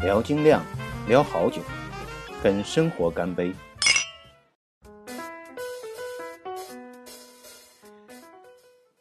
[0.00, 0.64] 聊精酿，
[1.08, 1.60] 聊好酒，
[2.40, 3.52] 跟生活干杯！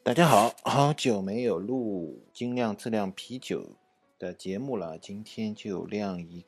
[0.01, 3.63] 大家好，好久没有录精酿自酿啤酒
[4.17, 6.43] 的节目了，今天就酿一，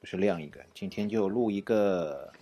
[0.00, 2.32] 不是酿一个，今天就录一个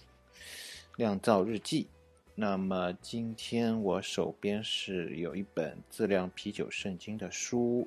[0.96, 1.86] 酿造日记。
[2.34, 7.86] 那么今天我手边是有一本自酿啤酒圣经的书，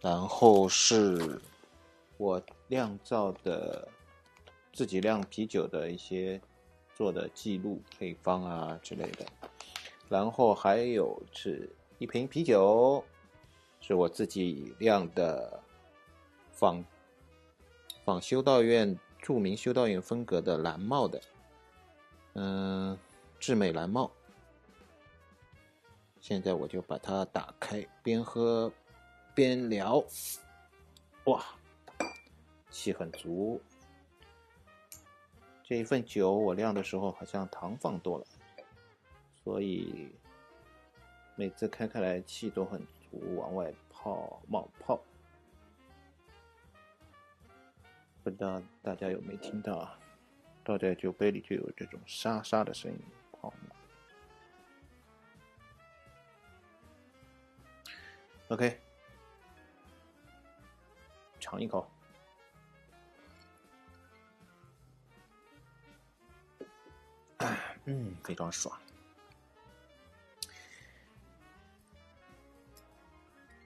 [0.00, 1.40] 然后是
[2.18, 3.88] 我酿造的
[4.72, 6.38] 自己酿啤酒的一些
[6.94, 9.24] 做的记录配方啊之类的。
[10.08, 13.02] 然后还有是一瓶啤酒，
[13.80, 15.62] 是我自己酿的，
[16.52, 16.84] 仿
[18.04, 21.20] 仿修道院著名修道院风格的蓝帽的，
[22.34, 22.98] 嗯，
[23.38, 24.10] 至美蓝帽。
[26.20, 28.72] 现在我就把它打开，边喝
[29.34, 30.02] 边聊。
[31.24, 31.44] 哇，
[32.70, 33.60] 气很足。
[35.62, 38.26] 这一份酒我酿的时候好像糖放多了。
[39.44, 40.10] 所以
[41.36, 45.00] 每次开开来气都很足，往外泡冒泡。
[48.22, 49.98] 不知道大家有没听到啊？
[50.64, 53.00] 倒在酒杯里就有这种沙沙的声音，
[53.32, 53.76] 泡沫。
[58.48, 58.78] OK，
[61.40, 61.88] 尝一口。
[67.86, 68.76] 嗯，非常爽。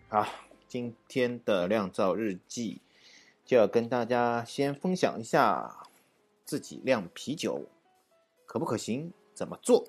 [0.09, 0.27] 好，
[0.69, 2.83] 今天的酿造日记
[3.45, 5.87] 就要跟大家先分享一下
[6.45, 7.67] 自己酿啤酒
[8.45, 9.89] 可不可行，怎么做。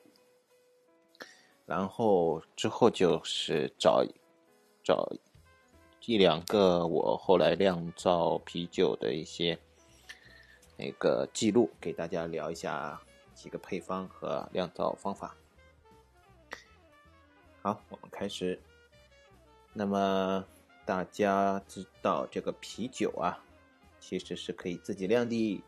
[1.66, 4.06] 然后之后就是找
[4.84, 5.09] 找
[6.06, 9.58] 一两个我后来酿造啤酒的一些
[10.78, 13.02] 那个记录，给大家聊一下
[13.34, 15.36] 几个配方和酿造方法。
[17.61, 18.60] 好，我们开始。
[19.73, 20.45] 那么
[20.86, 23.43] 大家知道这个啤酒啊，
[23.99, 25.64] 其实是可以自己酿的，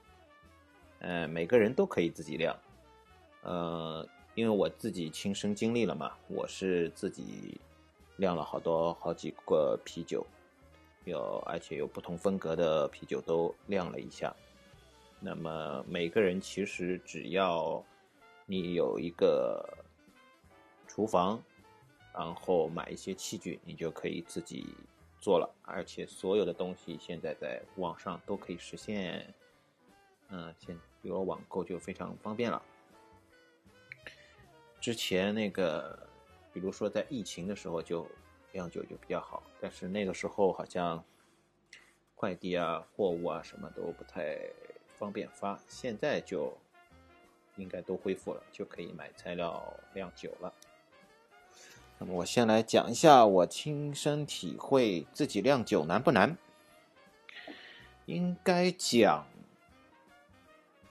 [1.00, 2.56] 呃，每个人都可以自己酿，
[3.42, 7.60] 呃，因为我自己亲身经历了嘛，我是自己
[8.18, 10.26] 酿了好多好几个啤酒，
[11.06, 14.36] 有而且有不同风格的啤酒都酿了一下。
[15.26, 17.84] 那么每个人其实只要
[18.46, 19.68] 你有一个
[20.88, 21.42] 厨房。
[22.18, 24.74] 然后买一些器具，你就可以自己
[25.20, 29.34] 做了，而且所有的东西现在在网上都可以实现。
[30.30, 32.64] 嗯，现有网购就非常方便了。
[34.80, 36.08] 之前那个，
[36.54, 38.08] 比如说在疫情的时候就
[38.54, 41.04] 酿酒就比较好，但是那个时候好像
[42.16, 44.40] 快递啊、货物啊什么都不太
[44.98, 46.58] 方便发，现在就
[47.56, 50.54] 应该都恢复了，就可以买材料酿酒了。
[51.98, 56.38] 那么我先来讲一下我亲身体会自己酿酒难不难？
[58.06, 59.26] 应该讲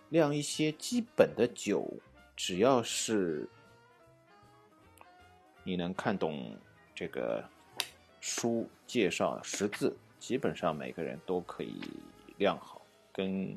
[0.09, 1.89] 酿一些基本的酒，
[2.35, 3.49] 只要是
[5.63, 6.57] 你能看懂
[6.95, 7.45] 这个
[8.21, 11.81] 书介绍识字，基本上每个人都可以
[12.37, 12.81] 酿好，
[13.13, 13.57] 跟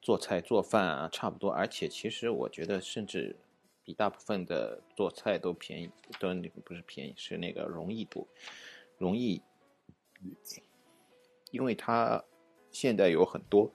[0.00, 1.50] 做菜做饭啊差不多。
[1.50, 3.36] 而且其实我觉得，甚至。
[3.84, 6.28] 比大部分的做菜都便宜，都
[6.62, 8.28] 不是便宜，是那个容易多，
[8.98, 9.40] 容易，
[11.50, 12.22] 因为它
[12.70, 13.72] 现在有很多，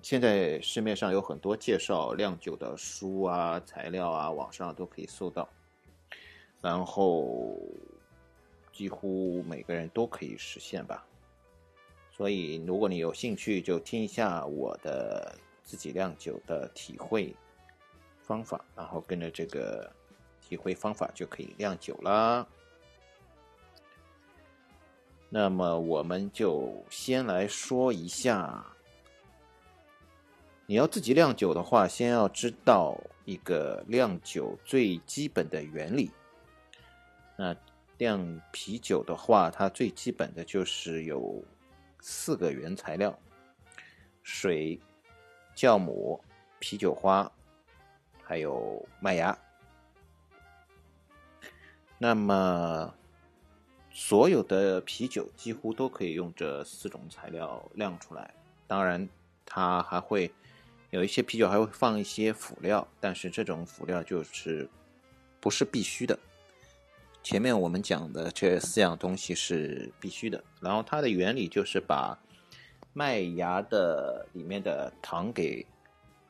[0.00, 5.46] 现在市面上有很多介绍酿酒的书啊、材料啊，网上都可以搜到，
[6.62, 7.58] 然后
[8.72, 11.06] 几乎每个人都可以实现吧。
[12.20, 17.34] 所以，如果你有兴趣，就听一下我的自己酿酒的体会。
[18.20, 19.90] 方法，然后跟着这个
[20.38, 22.46] 体会方法就可以酿酒啦。
[25.30, 28.66] 那么我们就先来说一下，
[30.66, 36.10] 你要自己酿酒的话，先要知道一个酿酒最基本的原理。
[37.38, 37.56] 那
[37.96, 41.42] 酿啤酒的话，它最基本的就是有
[42.00, 43.18] 四个原材料：
[44.22, 44.80] 水、
[45.54, 46.22] 酵母、
[46.58, 47.30] 啤酒花。
[48.22, 49.36] 还有麦芽，
[51.98, 52.94] 那么
[53.90, 58.32] 所有的啤酒几乎都可以用这四种材料酿出来。
[58.68, 59.08] 当然，
[59.44, 60.32] 它还会
[60.90, 64.70] 有一些啤酒还会放一些辅料，但是这种辅料就是
[65.40, 66.16] 不是必须的。
[67.22, 72.18] 前面我们讲的这四样东西是必须的，然后它的原理就是把
[72.92, 75.64] 麦芽的里面的糖给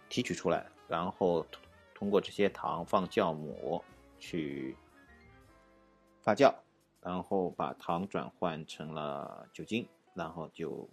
[0.09, 1.47] 提取出来，然后
[1.95, 3.83] 通过这些糖放酵母
[4.19, 4.77] 去
[6.23, 6.53] 发酵，
[7.01, 10.87] 然后把糖转换成了酒精，然后就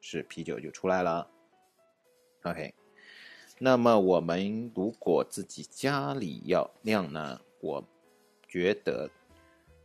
[0.00, 1.26] 是啤酒就出来了。
[2.42, 2.72] OK，
[3.58, 7.82] 那么我们如果自己家里要酿呢，我
[8.46, 9.10] 觉得。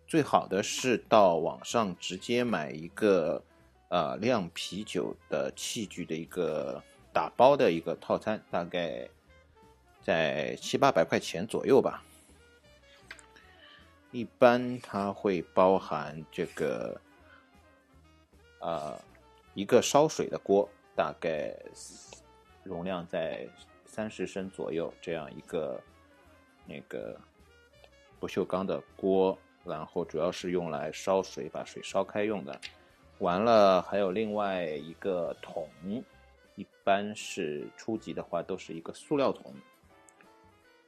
[0.07, 3.43] 最好的是到网上直接买一个，
[3.89, 6.81] 呃，酿啤酒的器具的一个
[7.11, 9.05] 打包的一个套餐，大概
[10.01, 12.01] 在七八百块钱左右吧。
[14.11, 17.01] 一般它会包含这个，
[18.61, 18.97] 呃，
[19.53, 21.53] 一个烧水的锅，大概
[22.63, 23.45] 容量在
[23.85, 25.77] 三十升左右，这样一个
[26.65, 27.19] 那个
[28.21, 29.37] 不锈钢的锅。
[29.67, 32.59] 然后主要是用来烧水，把水烧开用的。
[33.19, 35.67] 完了，还有另外一个桶，
[36.55, 39.53] 一般是初级的话都是一个塑料桶，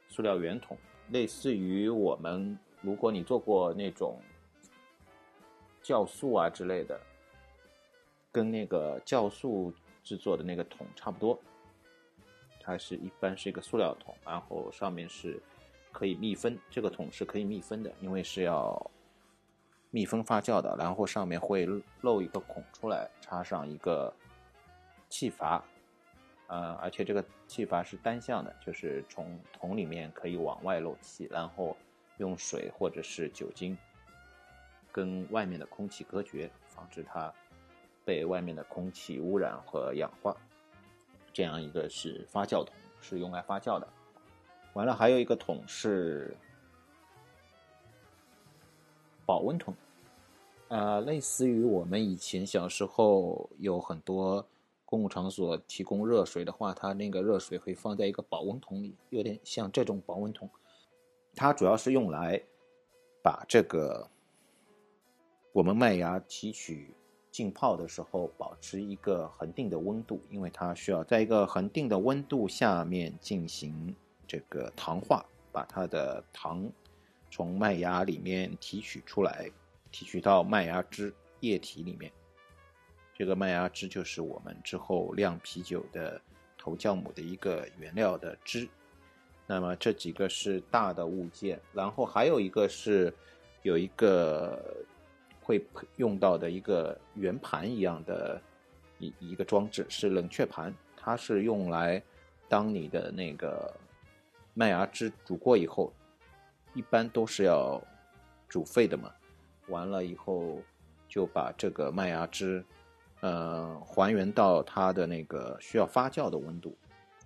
[0.08, 0.76] 塑料圆桶，
[1.10, 4.20] 类似于我们如果你做过那种
[5.82, 6.98] 酵素啊之类的，
[8.32, 9.72] 跟那个酵素
[10.02, 11.38] 制作的那个桶差不多。
[12.60, 15.40] 它是一般是一个塑料桶，然后上面是。
[15.92, 18.90] 可以密封，这个桶是可以密封的，因为是要
[19.90, 20.74] 密封发酵的。
[20.78, 21.68] 然后上面会
[22.00, 24.12] 漏一个孔出来，插上一个
[25.08, 25.64] 气阀，
[26.46, 31.76] 呃，而且这个气阀是单向的，就是从桶里面可以往外漏气，然后
[32.18, 33.76] 用水或者是酒精
[34.92, 37.32] 跟外面的空气隔绝，防止它
[38.04, 40.36] 被外面的空气污染和氧化。
[41.32, 43.86] 这样一个是发酵桶，是用来发酵的。
[44.74, 46.36] 完了，还有一个桶是
[49.26, 49.74] 保温桶，
[50.68, 54.46] 呃，类似于我们以前小时候有很多
[54.84, 60.48] 公共场所提供热水的话，它那个热水会放在一个保温桶里，有点像这种保温桶。
[61.34, 62.40] 它主要是用来
[63.22, 64.08] 把这个
[65.52, 66.94] 我们麦芽提取
[67.30, 73.94] 浸泡的时候保持一个恒定的温度，因为它需要在一个恒定的温度下面进行。
[74.30, 76.70] 这个糖化，把它的糖
[77.32, 79.50] 从麦芽里面提取出来，
[79.90, 82.12] 提取到麦芽汁液体里面。
[83.12, 86.22] 这个麦芽汁就是我们之后酿啤酒的
[86.56, 88.68] 投酵母的一个原料的汁。
[89.48, 93.12] 那么这几个是大的物件，然后还有一个是
[93.62, 94.64] 有一个
[95.42, 95.60] 会
[95.96, 98.40] 用到的一个圆盘一样的
[99.00, 102.00] 一一个装置，是冷却盘，它是用来
[102.48, 103.74] 当你的那个。
[104.54, 105.92] 麦芽汁煮过以后，
[106.74, 107.80] 一般都是要
[108.48, 109.10] 煮沸的嘛。
[109.68, 110.60] 完了以后，
[111.08, 112.64] 就把这个麦芽汁，
[113.20, 116.76] 呃，还原到它的那个需要发酵的温度。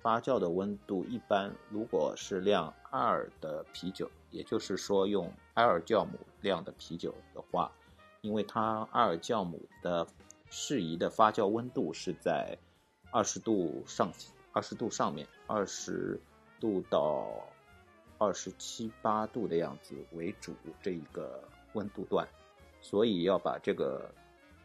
[0.01, 7.73] 发酵的温度一般，如果是酿艾尔的啤酒，也就是说用艾尔酵母酿的啤酒的话，
[8.21, 10.07] 因为它艾尔酵母的
[10.51, 12.55] 适宜的发酵温度是在
[13.11, 14.13] 二十度上，
[14.53, 16.21] 二十度上面，二十。
[16.65, 17.47] 度到
[18.17, 21.45] 二十七八度的样子为主，这一个
[21.75, 22.27] 温度段，
[22.81, 24.11] 所以要把这个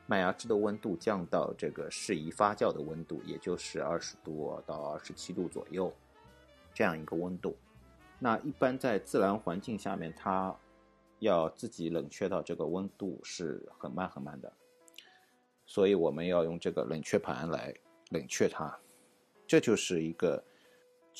[0.06, 5.94] 麦芽汁的温度降到这个适宜发酵的温度，也就是二十度到二十七度左右，
[6.74, 7.54] 这样一个温度。
[8.18, 10.56] 那一般在自然环境下面，它
[11.20, 14.54] 要自己冷却到这个温度是很慢很慢的，
[15.66, 17.74] 所以我们要用这个冷却盘来
[18.12, 18.80] 冷却它，
[19.46, 20.42] 这就是一个。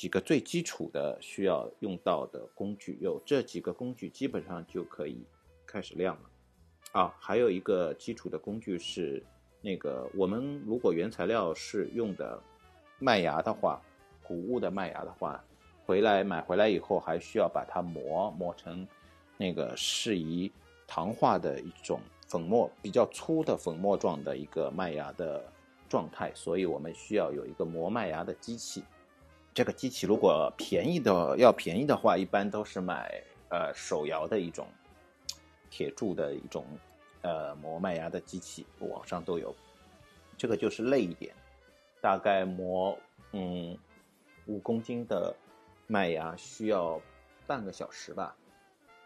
[0.00, 5.22] 几个最基础的需要用到的工具，有这几个工具基本上就可以
[5.66, 6.30] 开始晾了。
[6.92, 9.22] 啊，还有一个基础的工具是
[9.60, 12.42] 那个我们如果原材料是用的
[12.98, 13.78] 麦芽的话，
[14.22, 15.44] 谷物的麦芽的话，
[15.84, 18.88] 回来买回来以后还需要把它磨磨成
[19.36, 20.50] 那个适宜
[20.86, 25.44] 糖化的一种粉末，比较粗的粉末状的一个麦芽的
[25.90, 28.82] 状态，所以我们需要有一个磨麦芽的机器。
[29.52, 34.66] 这个机器如果便宜的要便宜的话，一般都是买呃手摇的一种
[35.68, 36.64] 铁铸的一种
[37.22, 39.54] 呃磨麦芽的机器，网上都有。
[40.38, 41.34] 这个就是累一点，
[42.00, 42.96] 大概磨
[43.32, 43.76] 嗯
[44.46, 45.34] 五公斤的
[45.86, 47.00] 麦芽需要
[47.46, 48.34] 半个小时吧。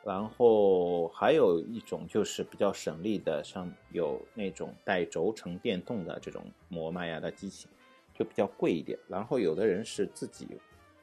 [0.05, 7.67] 然后还有一种就是比较省力的，像有那种带轴承电动的这种磨麦芽的机器。
[8.15, 10.47] 就比较贵一点，然后有的人是自己，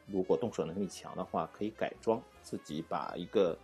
[0.07, 3.57] 如果动手能力强的话，可以改装，自己把一个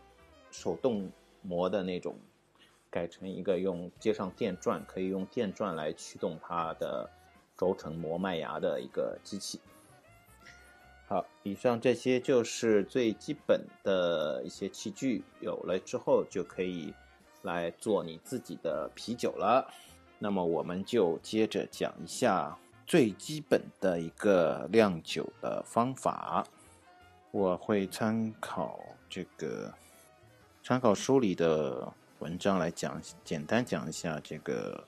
[0.51, 1.09] 手动
[1.41, 2.15] 磨的那种，
[2.89, 7.09] 改成一个用接上电钻，可以用电钻来驱动它的
[7.57, 9.59] 轴承磨麦芽的一个机器。
[11.07, 16.93] 好，以上这些就是最基本的一些器具，有了之后就可以
[17.43, 19.65] 来做你自己的啤酒了。
[20.19, 26.47] 那么我们就接着讲一下最基本的一个酿酒的方法。
[27.31, 28.79] 我会参考
[29.09, 29.73] 这个
[30.63, 34.87] 参考书里的文章来讲，简单讲一下这个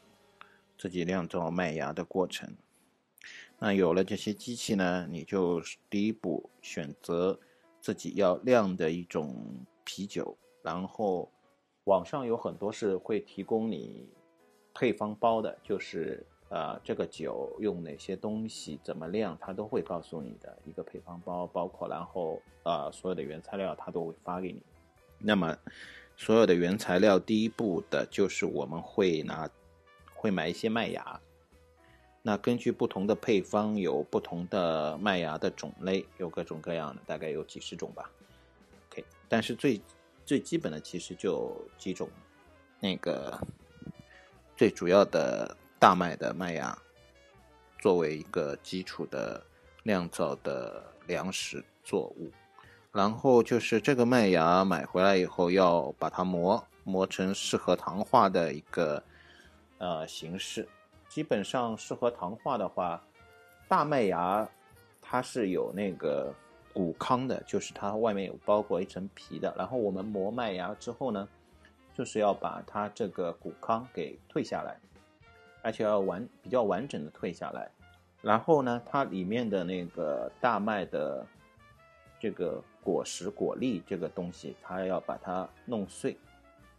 [0.78, 2.56] 自己酿造麦芽的过程。
[3.60, 7.38] 那有了这些机器呢，你就第一步选择
[7.82, 9.36] 自己要酿的一种
[9.84, 11.30] 啤酒，然后
[11.84, 14.08] 网上有很多是会提供你
[14.74, 24.62] 配方包的，就是呃这个酒用哪些东西怎么酿，它都会告诉你的一个配方包，包括然后呃所有的原材料它都会发给你。
[25.18, 25.58] 那么
[26.18, 29.50] 所有的原材料第一步的就是我们会拿
[30.14, 31.20] 会买一些麦芽。
[32.22, 38.12] 那根据不同的配方，有不同的麦芽的种类，有各种各样的，大概有几十种吧。
[38.90, 39.80] OK，但是最
[40.26, 42.10] 最基本的其实就几种，
[42.82, 43.40] 那个
[44.58, 46.78] 最主要的大麦的麦芽，
[47.80, 49.42] 作为一个基础的
[49.84, 52.30] 酿造的粮食作物。
[52.92, 59.02] 然后就是这个麦芽买回来以后，要把它磨磨成适合糖化的一个
[59.78, 60.68] 呃形式。
[61.08, 63.02] 基本上适合糖化的话，
[63.70, 64.46] 大麦芽
[65.02, 66.34] 它是有那个
[66.74, 69.56] 谷糠的，就是它外面有包裹一层皮的。
[69.58, 71.26] 然后我们磨麦芽之后呢，
[71.94, 74.78] 就是要把它这个谷糠给退下来，
[75.62, 77.70] 而且要完比较完整的退下来。
[78.22, 81.26] 然后呢，它里面的那个大麦的
[82.20, 86.18] 这个果实果粒这个东西，它要把它弄碎。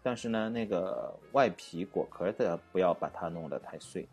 [0.02, 4.08] 但是呢，那个外皮果壳的不要把它弄得太碎。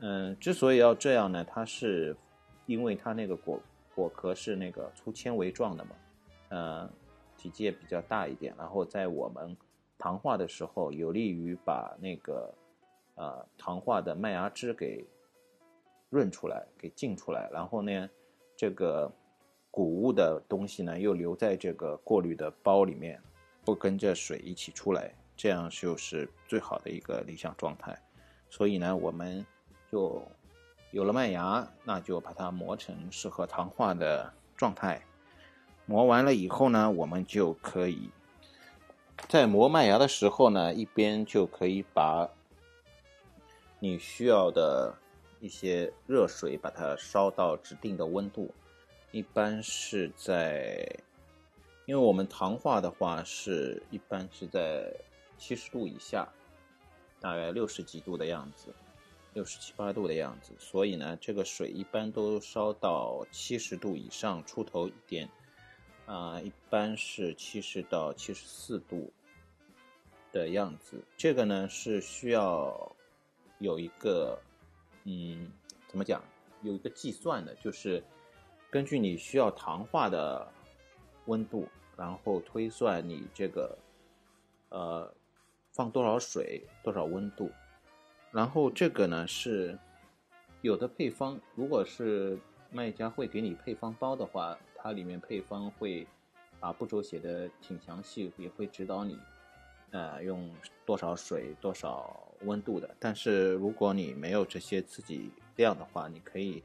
[0.00, 2.16] 嗯，之所以要这样呢，它是
[2.66, 3.60] 因为它那个果
[3.94, 5.90] 果壳是那个粗纤维状的嘛，
[6.48, 6.90] 呃，
[7.36, 9.56] 体积也比较大一点，然后在我们
[9.98, 12.52] 糖化的时候，有利于把那个
[13.14, 15.06] 呃糖化的麦芽汁给
[16.10, 18.10] 润出来，给浸出来，然后呢，
[18.56, 19.10] 这个
[19.70, 23.20] 谷物的东西呢又留在这个过滤的包里面，
[23.64, 27.98] 不跟着水一起出来，这样就是最好的一个理想状态。
[28.50, 29.44] 所以呢，我们。
[29.92, 30.20] 就
[30.90, 35.00] 有了麦芽，那就把它磨成适合糖化的状态。
[35.86, 38.10] 磨完了以后呢，我们就可以
[39.28, 42.28] 在磨麦芽的时候呢，一边就可以把
[43.84, 44.96] 你需要的
[45.40, 48.50] 一些热水把它烧到指定的温度，
[49.10, 50.88] 一般是在，
[51.84, 54.90] 因为我们糖化的话是一般是在
[55.36, 56.26] 七十度以下，
[57.20, 58.72] 大概六十几度的样子。
[59.34, 65.28] 六十七八度的样子，所以呢，这个水一般都烧到七十度以上出头一点，
[66.06, 69.12] 啊，一般是七十到七十四度
[70.32, 71.04] 的样子。
[71.18, 72.96] 这个呢是需要
[73.58, 74.38] 有一个，
[75.04, 75.50] 嗯，
[75.88, 76.22] 怎么讲？
[76.62, 78.02] 有一个计算的，就是
[78.70, 80.50] 根据你需要糖化的
[81.26, 83.78] 温度，然后推算你这个，
[84.70, 85.14] 呃，
[85.72, 87.50] 放多少水，多少温度。
[88.32, 89.78] 然后这个呢是
[90.62, 92.38] 有的配方，如果是
[92.70, 96.06] 卖家会给你配方包的话，它里面配方会
[96.58, 99.18] 把步骤写的挺详细，也会指导你，
[99.94, 100.50] 呃，用
[100.84, 102.94] 多少水、多少温度的。
[102.98, 106.62] 但是如果你没有这些自己量的话，你可以，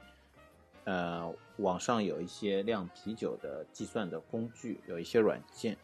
[0.83, 5.77] 呃，网上有一些酿啤酒的计算的工具，有一些软件，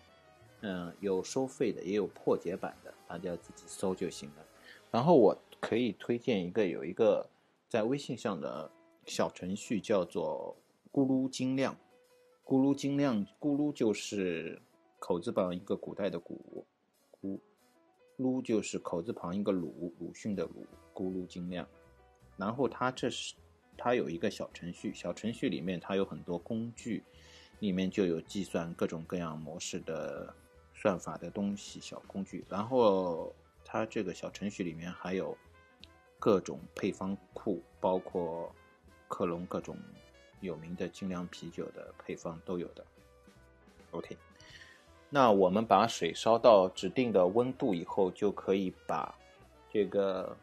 [0.62, 4.46] 嗯，有收费的，也有破解版的，大家自己搜就行了。
[4.92, 5.38] 然后我。
[5.62, 7.28] 可以推荐一个有一个
[7.68, 8.70] 在微信上的
[9.08, 10.56] 小程序，叫做
[10.94, 11.76] “咕噜精酿”。
[12.46, 14.62] 咕噜精酿，咕噜就是
[15.00, 16.64] 口字旁一个古代的“古”，
[18.18, 20.66] 撸就是口字旁一个“鲁”，鲁迅的“鲁”。
[20.94, 21.68] 咕噜精酿。
[22.38, 23.36] 然后它这是
[23.78, 27.04] 它有一个小程序，小程序里面它有很多工具，
[27.60, 30.34] 里面就有计算各种各样模式的
[30.74, 32.46] 算法的东西小工具。
[32.50, 35.38] 然后它这个小程序里面还有。
[36.18, 38.52] 各种配方库，包括
[39.08, 39.78] 克隆各种
[40.40, 42.84] 有名的精酿啤酒的配方都有的。
[43.92, 44.18] OK，
[45.10, 49.14] 那我们把水烧到指定的温度以后，就可以把
[49.72, 50.36] 这个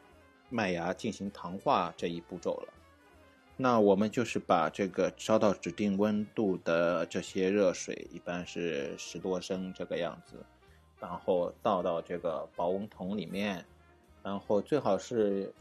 [0.48, 2.72] 麦芽进行糖化这一步骤了。
[3.56, 10.36] 那我们就是把这个烧到指定温度的这些热水，一般是十多升这个样子，
[10.98, 13.64] 然后倒到这个保温桶里面，
[14.22, 15.52] 然后最好是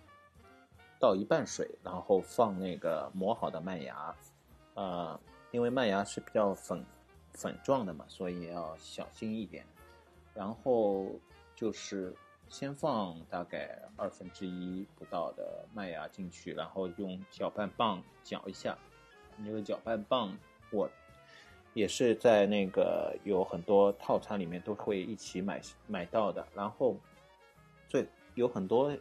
[0.99, 4.15] 倒一半水，然后放那个磨好的麦芽，
[4.75, 5.19] 呃，
[5.51, 6.83] 因为麦芽是比较粉
[7.33, 9.65] 粉状的嘛，所以要小心一点。
[10.33, 11.07] 然后
[11.55, 12.15] 就是
[12.49, 18.77] 先放大概二分之一不到的麦芽进去，然后用搅拌棒搅一下。
[19.37, 20.37] 那个搅拌棒
[20.71, 20.89] 我。
[21.73, 26.97] 也是在那个有很多套餐里面都会一起买买到的，然后
[27.87, 28.93] 最有很多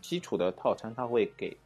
[0.00, 1.56] 基础的套餐，它会给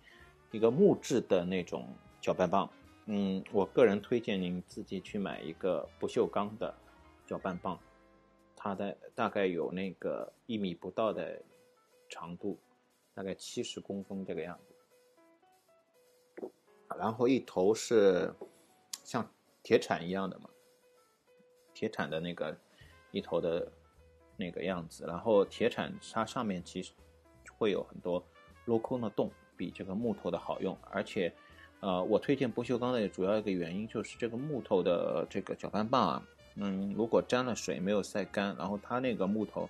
[0.50, 1.88] 一个木质的那种
[2.20, 2.68] 搅拌棒。
[3.07, 6.75] 嗯，我个人推荐您自己去买一个不锈钢的
[7.26, 7.78] 搅拌棒，
[8.57, 11.42] 它的大概有那个一米不到的
[12.09, 12.59] 长度，
[13.14, 16.50] 大概七十公分这个样子，
[16.99, 18.35] 然后一头是
[19.04, 19.28] 像。
[19.62, 20.49] 铁铲一样的嘛，
[21.75, 22.57] 铁铲的那个
[23.11, 23.71] 一头的
[24.35, 26.95] 那个样子，然后铁铲它上面其实
[27.59, 28.25] 会有很多
[28.66, 30.75] 镂空的洞，比这个木头的好用。
[30.90, 31.30] 而且，
[31.80, 36.22] 呃，我推荐不锈钢的主要一个原因就是这个木头的这个搅拌棒啊，
[36.56, 39.68] 嗯，如果沾了水没有晒干，然后它那个木头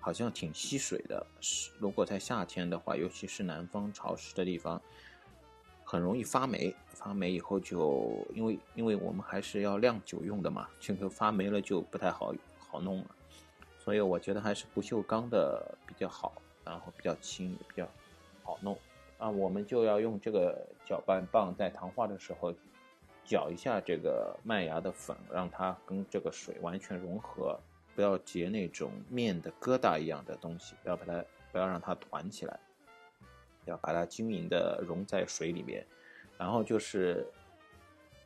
[0.00, 1.26] 好像挺吸水的。
[1.40, 4.80] 是，如果在夏天的话，尤其是南方潮湿的地方。
[5.86, 13.06] 很容易发霉，发霉以后就因为因为我们还是要酿酒用的嘛，这个发霉了就不太好好弄了，
[13.78, 16.32] 所以我觉得还是不锈钢的比较好，
[16.64, 17.86] 然后比较轻也比较
[18.42, 18.76] 好弄
[19.24, 19.30] 啊。
[19.30, 22.52] 我们就要用这个搅拌棒在糖化的时候
[23.24, 27.58] 搅一下这个麦芽的粉，让它跟这个水完全融合，
[27.94, 32.60] 不要结那种面的疙瘩一样的东西，不要把它不要让它团起来。
[33.66, 35.86] 要把它均匀的融在水里面，
[36.36, 37.26] 然后就是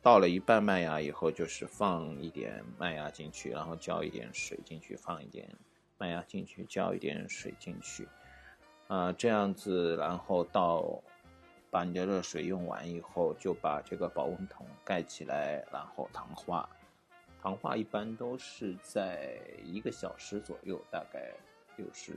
[0.01, 5.49] 倒了一半麦芽以后，就是放一点麦芽进去，然后浇一点水进去，放一点
[5.97, 8.05] 麦芽进去，浇一点水进去，
[8.89, 11.01] 啊，这样子，然后到
[11.71, 16.69] 把你的热水用完以后，就把这个保温桶盖起来，然后糖化。
[17.41, 21.33] 糖化一般都是在一个小时左右，大概
[21.77, 22.13] 就是。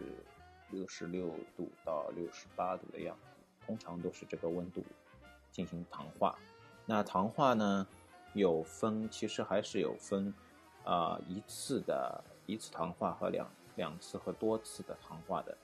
[0.70, 4.82] 六十六度到六十八度的样子，通常都是这个温度
[5.50, 6.34] 进行糖化。
[6.86, 7.86] 那糖化呢，
[8.32, 10.32] 有分，其实还是有分，
[10.82, 15.54] 啊，一次的一次糖化和两两次和多次的糖化的。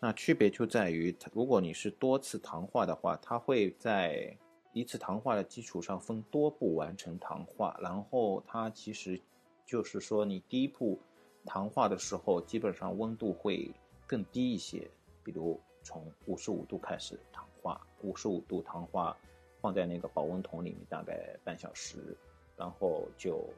[0.00, 4.36] 那区别就在于，如果你是多次糖化的话，它会在
[4.72, 9.20] 一次糖化的基础上分多步完成糖化，然后它其实
[9.64, 10.98] 就是说，你第一步
[11.44, 13.70] 糖化的时候，基本上温度会。
[14.06, 14.90] 更低一些，
[15.22, 19.16] 比如从五十五度开始糖化，五十五度糖化，
[19.60, 22.16] 放在那个保温桶里面大概半小时，
[22.56, 23.48] 然后就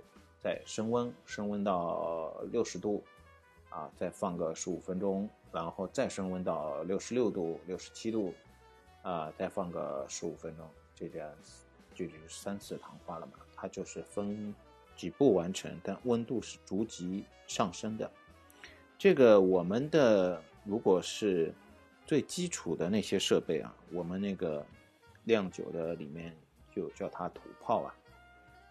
[0.42, 3.02] 再升温，升温到六十度，
[3.72, 8.35] 啊，再放个十五分钟，然后再升温到六十六度、六十七度，
[9.00, 13.32] 啊，再放个十五分钟，就这样子，就是三次糖化了嘛。
[13.56, 14.54] 它就是分
[14.94, 18.11] 几步完成，但温度是逐级上升的。
[18.98, 21.54] 这个我们的如果是
[22.04, 24.64] 最基础的那些设备啊，我们那个
[25.24, 26.37] 酿酒的里面
[26.74, 27.94] 就叫它土炮啊。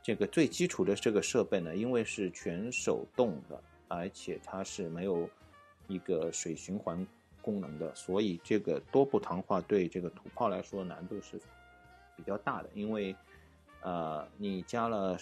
[0.03, 3.61] 这个最基础的这个设备呢，因为是全手动的，
[3.93, 5.29] 而且它是没有
[5.87, 7.05] 一个水循环
[7.41, 11.39] 功能的，所以这个多步糖化对这个土炮来说难度是
[12.15, 12.69] 比较大的。
[12.73, 13.15] 因为
[13.81, 15.17] 呃，你加了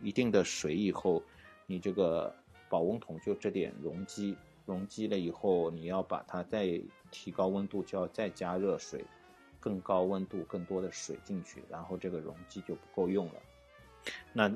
[0.00, 1.22] 一定的水以后，
[1.66, 2.34] 你这个。
[2.70, 6.80] 保温桶就这点容积，容积了以后，你要把它再
[7.12, 9.04] 提高温度，就要再加热水，
[9.60, 13.34] 更高温度、更多的水进去，然后这个容积就不够用了。
[14.32, 14.50] 那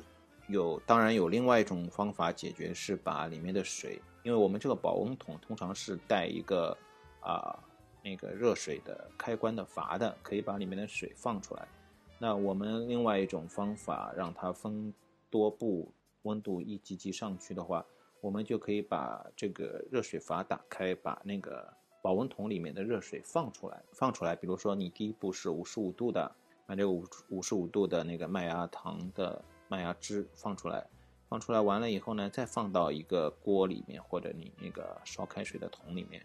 [0.48, 6.76] 有当然有另外一种方法解决，是把里面的水，因为我们这个保温桶通常是带一个
[7.20, 7.58] 啊
[8.02, 11.68] 那个热水的开关的阀的，可以把里面的水放出来。
[12.18, 14.92] 那我们另外一种方法让它分
[15.30, 17.84] 多步，温度一级级上去的话。
[18.20, 24.34] 我们就可以把这个热水阀打开，把那个保温桶里面的热水放出来，放出来。
[24.34, 26.28] 比如说，你第一步是五十五度的，
[26.66, 30.86] 把这个五五十五度的那个麦芽糖的麦芽汁放出来，
[31.28, 36.24] 放出来完了以后呢，再放到一个锅里面，或者你那个烧开水的桶里面，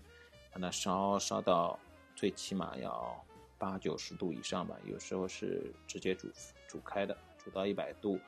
[0.51, 1.77] 把它烧烧到
[2.15, 3.21] 最起码要
[3.57, 6.29] 八九十度以上吧，有时候是直接煮
[6.67, 8.19] 煮开的，煮到一百度。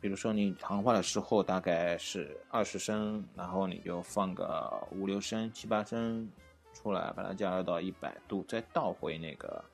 [0.00, 6.28] 比如说你糖化的时候大概是二十升，然后你就放个五六升、七八升
[6.72, 9.64] 出来，把它加热到一百度，再倒回那个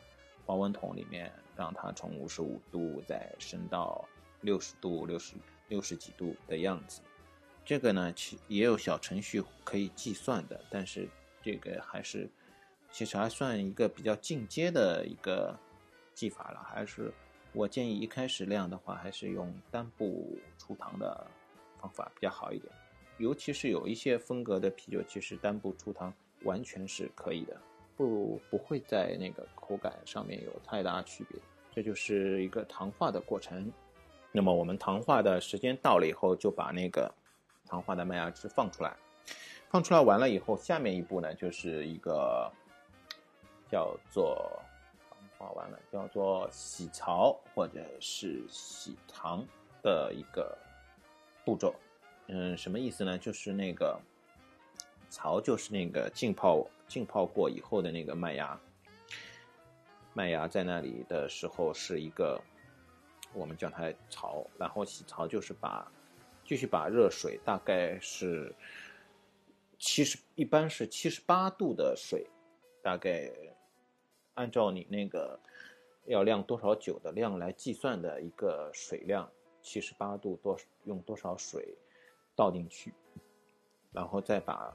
[0.45, 4.07] 保温桶里面，让它从五十五度再升到
[4.41, 5.35] 六十度、六十
[5.69, 7.01] 六十几度的样子。
[7.65, 11.09] 这个呢，其也有小程序可以计算的，但是
[11.43, 12.29] 这个还是
[12.91, 15.55] 其实还算一个比较进阶的一个
[16.15, 16.63] 技法了。
[16.63, 17.13] 还是
[17.53, 21.27] 我建议一开始量的话，还是用单步出糖的
[21.79, 22.73] 方法比较好一点。
[23.19, 27.61] 尤其是有一些风格的啤酒，其实单步出糖完全是可以的，
[27.97, 31.39] 不不会在那个口感上面有太大区别。
[31.75, 33.71] 这就是一个糖化的过程。
[34.31, 37.13] 那么我们糖化的时间到了以后，就把那个
[37.67, 38.95] 糖化的麦芽汁放出来。
[39.71, 42.51] 放出来完了以后，下面一步呢，就是一个
[43.71, 44.63] 叫做
[45.09, 49.45] 糖化完了，叫做洗槽或者是洗糖
[49.83, 50.57] 的一个
[51.45, 51.75] 步骤。
[52.27, 53.19] 嗯，什么意思呢？
[53.19, 53.99] 就是那个
[55.09, 58.61] 槽，就是那个浸泡浸泡过以后的那个麦芽，
[60.13, 62.39] 麦芽在那里的时候是一个。
[63.35, 65.91] 我们叫它槽，然后洗槽就是把
[66.45, 68.55] 继续把热水，大概是
[69.79, 72.27] 七十，一般是七十八度的水，
[72.83, 73.31] 大概
[74.35, 75.39] 按照你那个
[76.07, 81.77] 要酿多少酒的量来计算的一个水量，七十八度多用多少水
[82.35, 82.95] 倒进去，
[83.93, 84.75] 然后再把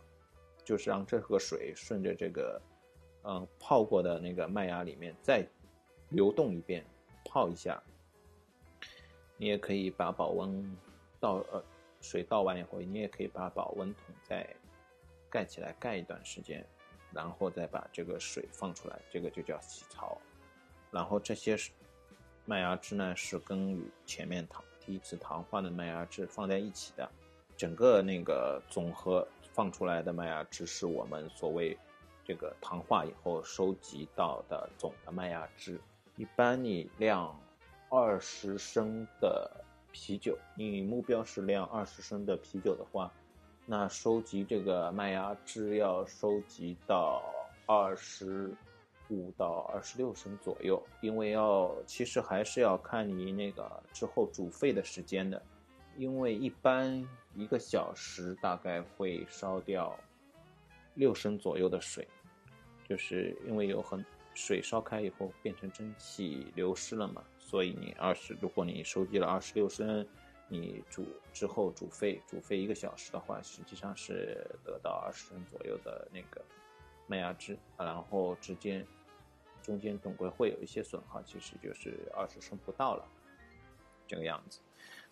[0.63, 2.61] 就是让这个水顺着这个
[3.23, 5.45] 嗯泡过的那个麦芽里面再
[6.09, 6.85] 流动一遍，
[7.25, 7.81] 泡一下。
[9.37, 10.77] 你也可以把保温
[11.19, 11.61] 倒呃
[12.01, 14.47] 水倒完以后，你也可以把保温桶再
[15.29, 16.65] 盖起来盖一段时间，
[17.11, 20.17] 然后再把这个水放出来，这个就叫洗槽。
[20.91, 21.57] 然后这些
[22.45, 27.09] 麦芽汁呢是跟与前面糖第一次糖化的麦芽汁放在一起的，
[27.57, 31.77] 整个那个总和放出来的麦芽汁是我们所谓
[32.23, 35.81] 这个糖化以后收集到的总的麦芽汁。
[36.15, 37.35] 一般你量。
[37.95, 39.51] 二十升的
[39.91, 43.13] 啤酒，你目标是酿二十升的啤酒的话，
[43.67, 47.21] 那收集这个麦芽汁要收集到
[47.67, 48.51] 二十
[49.11, 55.39] 五到二十六升左右，因为要其实还是要看你那个之后煮沸的时间的，
[55.95, 59.95] 因为一般一个小时大概会烧掉
[60.95, 62.07] 六升左右的水，
[62.89, 64.03] 就是因为有很
[64.33, 67.23] 水烧开以后变成蒸汽流失了嘛。
[67.53, 70.03] 所以你二十，如果你收集了二十六升，
[70.47, 76.43] 你煮之后煮沸，煮沸一个小时的话，实际上是得到二十升左右的那个
[77.05, 78.83] 麦芽汁，然后之间
[79.61, 83.07] 中间总归会有一些损耗，其实就是二十升不到了
[84.07, 84.59] 这个样子。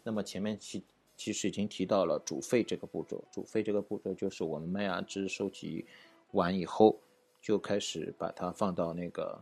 [0.01, 0.83] 那么前面其
[1.15, 5.85] 其实已经提到了煮沸这个步骤，煮沸这个步骤就是我们麦芽汁收集
[6.31, 6.99] 完以后，
[7.39, 9.39] 就开始把它放到那个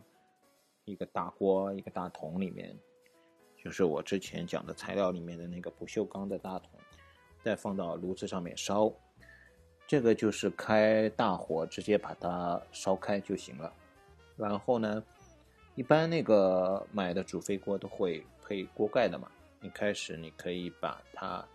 [0.84, 2.78] 一个大锅、一个大桶里面。
[3.62, 6.70] 就是我之前讲的材料里面的那个不锈钢的大桶，
[7.44, 8.90] 再放到炉子上面烧，
[9.86, 13.70] 这个就是开大火直接把它烧开就行了。
[14.34, 15.04] 然后呢，
[15.74, 21.46] 一般那个买的煮沸锅都会配锅盖的嘛，一开始你可以把它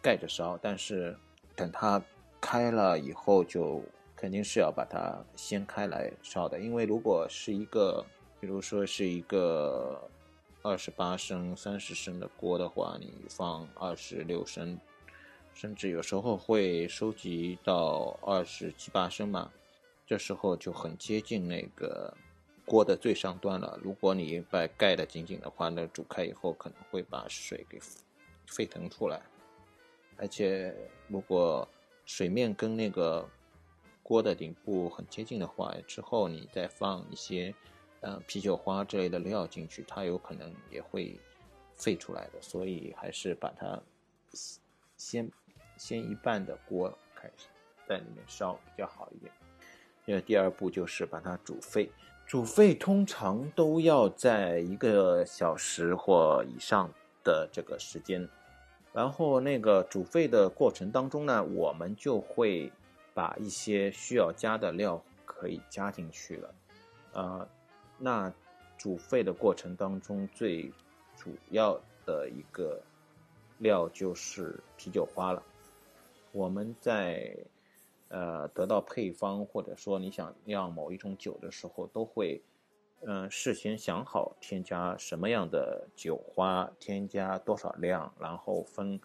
[0.00, 1.16] 盖着烧，但是
[1.56, 2.00] 等它
[2.40, 3.82] 开了以后，就
[4.14, 8.04] 肯定是要把它掀开来烧的，因为如果是一个，
[8.40, 10.00] 比如说是一个。
[10.62, 14.78] 二十八升、三十升的锅的话，你放二十六升，
[15.54, 19.50] 甚至有时候会收集到二十七八升嘛。
[20.06, 22.14] 这时候就很接近那个
[22.66, 23.78] 锅的最上端了。
[23.82, 27.78] 如果你把盖的紧紧的话，那煮开以后可能会把水给
[28.46, 29.22] 沸腾出来。
[30.18, 30.74] 而且
[31.08, 31.66] 如果
[32.04, 33.26] 水面跟那个
[34.02, 37.54] 锅的顶部很接近的话，之后你再放一些。
[38.02, 41.20] 呃，啤酒花之类的料进去，它有可能也会
[41.74, 43.78] 沸出来的，所以还是把它
[44.96, 45.30] 先
[45.76, 47.48] 先一半的锅开始
[47.86, 49.30] 在里面烧比较好一点。
[50.06, 51.90] 因为第二步就是把它煮沸，
[52.26, 56.90] 煮沸通常都要在一个小时或以上
[57.22, 58.26] 的这个时间。
[58.94, 62.72] 然后那个煮沸的过程当中呢，我们就会
[63.12, 66.54] 把一些需要加的料可以加进去了，
[67.12, 67.48] 呃。
[68.02, 68.32] 那
[68.78, 70.72] 煮沸的过程当中，最
[71.14, 72.80] 主要的一个
[73.58, 75.42] 料就是啤酒花了。
[76.32, 77.36] 我们在
[78.08, 82.42] 呃得到配方或者说你想酿某一种酒的时候，都会
[83.02, 88.98] 嗯事先想好添加什么样的酒花，添加多少量，然后分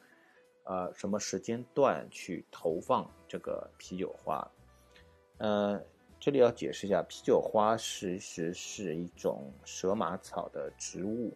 [0.64, 4.50] 呃什么时间段去投放这个啤酒花，
[5.40, 5.84] 呃。
[6.20, 11.32] 这里要解释一下，啤酒花其实是一种蛇麻草的植物，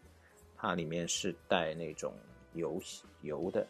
[0.58, 2.14] 它里面是带那种
[2.54, 2.82] 油
[3.22, 3.66] 油的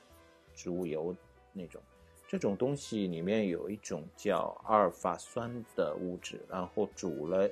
[0.54, 1.14] 植物油
[1.52, 1.82] 那种。
[2.26, 7.50] 这种东西里面有一种叫阿尔法酸的物质，然后煮了，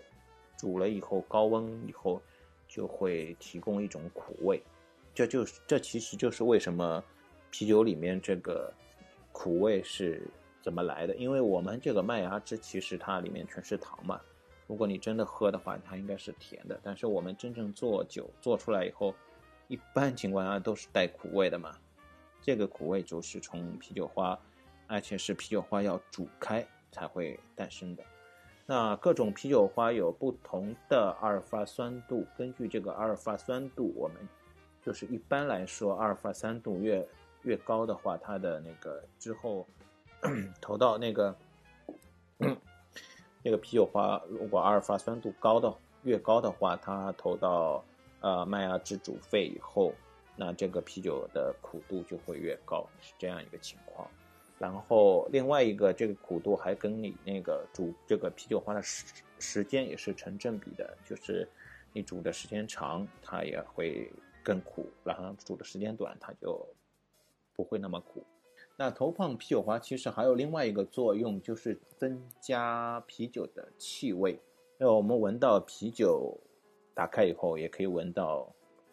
[0.55, 2.21] 煮了以后高温以后
[2.67, 4.61] 就会提供一种苦味，
[5.13, 7.03] 这就是这其实就是为什么
[7.49, 8.71] 啤酒里面这个
[9.31, 10.21] 苦味是
[10.67, 14.19] 怎么来的，因为我们这个麦芽汁其实它里面全是糖嘛，
[14.67, 19.15] 如果你真的喝的话，它应该是甜的，但是我们真正做酒做出来以后，
[19.69, 21.71] 一般情况下都是带苦味的嘛，
[22.41, 24.37] 这个苦味就是从啤酒花。
[24.89, 28.03] 而且是啤酒花要煮开才会诞生的。
[28.65, 34.15] 那各种啤酒花有不同的阿尔法酸度，根据这个阿尔法酸度，我们
[34.81, 37.05] 就是一般来说，阿尔法酸度越
[37.43, 39.67] 越高的话，它的那个之后
[40.61, 41.35] 投到那个
[43.43, 47.83] 那个啤酒花，如果阿尔法酸度高的越高的话，它投到
[48.21, 49.93] 呃麦芽汁煮沸以后，
[50.35, 54.09] 那这个啤酒的苦度就会越高，是这样一个情况。
[54.59, 59.05] 然后另外一个，这个苦度还跟你那个煮这个啤酒花的时
[59.39, 61.47] 时间也是成正比的，就是
[61.93, 64.11] 你煮的时间长，它也会
[64.43, 66.67] 更苦；然后煮的时间短，它就
[67.53, 68.25] 不会那么苦。
[68.77, 74.39] 那投放啤酒花其实还有另外一个作用，就是增加啤酒的气味。
[74.77, 76.39] 那我们闻到啤酒
[76.93, 78.47] 打开以后，也可以闻到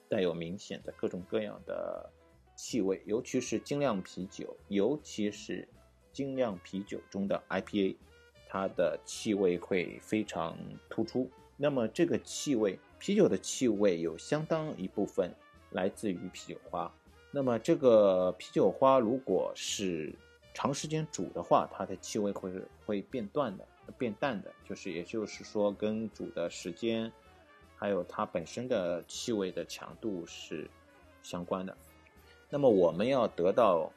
[0.08, 2.10] 带有明显的各种各样的。
[2.56, 5.68] 气味，尤其是精酿啤酒，尤其是
[6.12, 7.96] 精酿啤酒中的 IPA，
[8.46, 10.56] 它的气味会非常
[10.88, 11.28] 突出。
[11.56, 15.34] 那么这个气味，啤酒的气味有相当一部分
[15.72, 16.94] 来自于啤酒花。
[17.36, 20.14] 那么这个啤酒花如果是
[20.54, 22.52] 长时间煮的话，它的气味会
[22.86, 23.66] 会变淡的，
[23.98, 27.10] 变淡的，就是也就是说跟煮的时间，
[27.74, 30.70] 还有它本身的气味的强度是
[31.24, 31.76] 相关的。
[32.48, 33.90] 那么我们要得到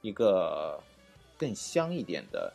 [0.00, 0.80] 一个
[1.36, 2.52] 更香一点的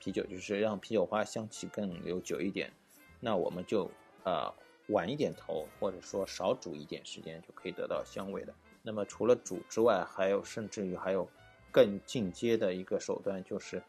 [0.00, 2.72] 啤酒，就是让啤酒花香气更留久一点。
[3.20, 3.88] 那我们就
[4.24, 4.52] 呃
[4.88, 8.52] 晚一点投，或者说少煮一点时间，就可以得到香味的。
[8.86, 11.28] 那么除了煮之外，还有甚至于还有
[11.72, 13.82] 更进阶的一个手段，就是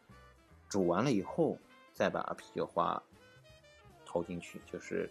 [0.68, 1.56] 煮完了以后
[1.92, 3.00] 再把啤酒花
[4.04, 5.08] 投进去，就是。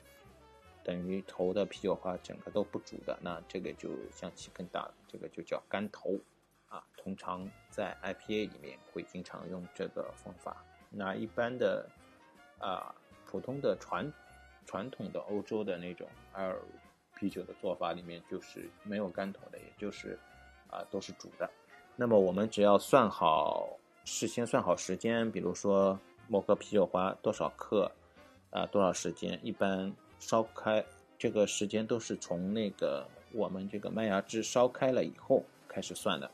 [0.84, 6.16] 等于投的啤酒花整个都不煮的，那这个就香气更大了，这个就叫干投，
[6.68, 10.64] 啊，通常在 IPA 里面会经常用这个方法。
[10.92, 11.90] 那一般的，
[12.60, 12.94] 啊，
[13.26, 14.14] 普通的传
[14.68, 16.62] 传统的欧洲的那种 L
[17.16, 20.20] 啤酒的做法里面，就是没有干投的，也就是
[20.70, 21.50] 啊都是煮的。
[21.96, 27.92] 那么我们只要算好，事先算好时间，比如说某个啤酒花多少克，
[28.50, 29.94] 啊多少时间，一般。
[30.18, 30.84] 烧开
[31.20, 36.32] 这个时间都是从那个我们这个麦芽汁烧开了以后开始算的，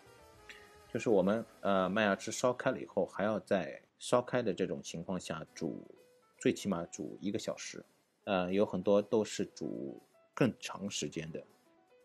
[0.94, 5.84] 就是我们呃麦芽汁烧开了以后，还要在烧开的这种情况下煮，
[6.38, 7.84] 最起码煮一个小时，
[8.26, 10.00] 呃有很多都是煮
[10.34, 11.44] 更长时间的，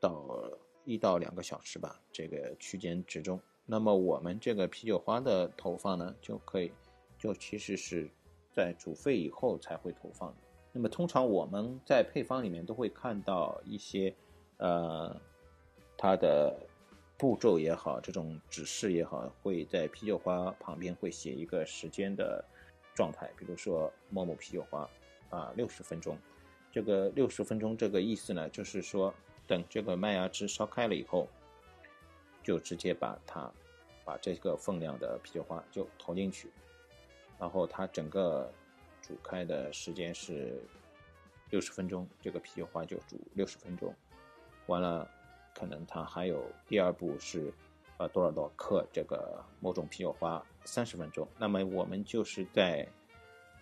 [0.00, 0.50] 到
[0.84, 3.40] 一到两个小时吧这个区间之中。
[3.64, 6.70] 那么我们这个啤酒花的投放呢，就可以
[7.18, 8.08] 就其实是
[8.52, 10.36] 在煮沸以后才会投放的。
[10.72, 14.14] 那么通常我们在配方里面都会看到一些，
[14.58, 15.18] 呃，
[15.96, 16.54] 它的
[17.16, 22.44] 步骤也好，这种指示也好，会在啤酒花旁边会写一个时间的
[22.94, 24.88] 状态，比如说某某啤酒花
[25.30, 26.16] 啊六十分钟，
[26.76, 29.14] 这个六十分钟这个意思呢，就是说
[29.46, 31.26] 等这个麦芽汁烧开了以后，
[32.42, 33.50] 就直接把它
[34.04, 36.50] 把这个分量的啤酒花就投进去，
[37.38, 38.52] 然后它整个。
[39.00, 40.60] 煮开的时间是
[41.50, 43.94] 六十分钟，这个啤酒花就煮六十分钟。
[44.66, 45.08] 完了，
[45.54, 47.54] 可能它还有第二步是，
[47.98, 51.28] 呃，多少多少克这个某种啤酒花三十分钟。
[51.38, 52.84] 那么我们就是在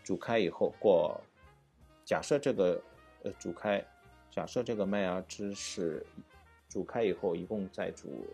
[0.03, 1.21] 煮开以后过，
[2.07, 2.83] 假设这个
[3.25, 3.85] 呃煮开，
[4.31, 6.07] 假设这个麦芽汁是
[6.69, 8.25] 煮开以后一共再煮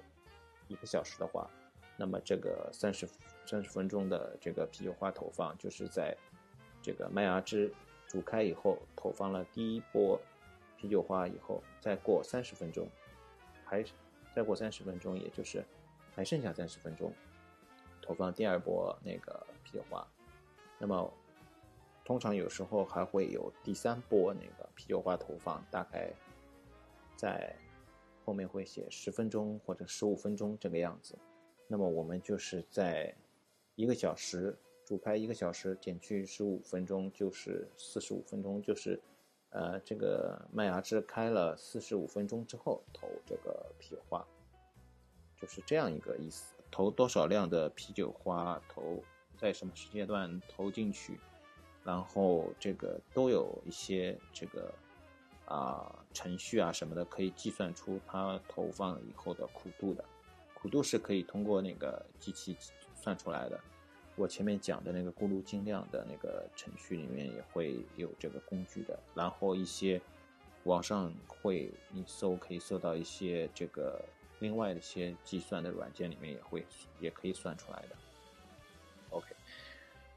[0.69, 1.51] 一个小时的话，
[1.97, 3.09] 那么这个三十
[3.47, 6.15] 三十分钟的这个啤酒花投放就是在。
[6.83, 7.71] 这个麦芽汁
[8.09, 10.19] 煮开以后，投放了第一波
[10.79, 12.89] 啤酒花以后，再过三十分钟，
[13.67, 13.85] 还
[14.35, 15.63] 再过三十分钟，也就是
[16.17, 17.13] 还剩下三十分钟，
[18.01, 20.09] 投放第二波那个啤酒花。
[20.79, 21.13] 那么
[22.11, 26.13] 通常有时候还会有第三波那个啤酒花投放，大概
[27.15, 27.55] 在
[28.25, 31.17] 后面会写十分钟或者十五分钟这个样子。
[31.69, 33.15] 那么我们就是在
[33.77, 34.59] 一个小时。
[34.85, 39.01] 煮开一个小时，减去十五分钟就是四十五分钟，就是，
[39.51, 44.27] 呃，这个麦芽汁开了四十五分钟之后投这个啤酒花，
[45.41, 46.57] 就是这样一个意思。
[46.73, 49.01] 投多少量的啤酒花，投
[49.39, 51.21] 在什么时间段投进去，
[51.85, 54.73] 然后这个都有一些这个
[55.47, 60.05] 啊程序啊什么的，可以计算出它投放以后的苦度的。
[60.55, 62.57] 苦度是可以通过那个机器
[62.95, 63.59] 算出来的。
[64.17, 68.99] 我前面讲的那个咕噜精量的那个程序里面也会有这个工具的。
[69.15, 70.01] 然后一些
[70.65, 74.05] 网上会你搜可以搜到一些这个。
[74.43, 76.65] 另外的一些计算的软件里面也会
[76.99, 77.97] 也可以算出来的。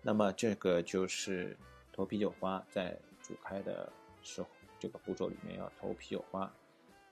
[0.04, 1.58] 那么这个就是
[1.92, 6.54] 投啤酒花在煮开的时候，这个步骤里面要投啤酒花。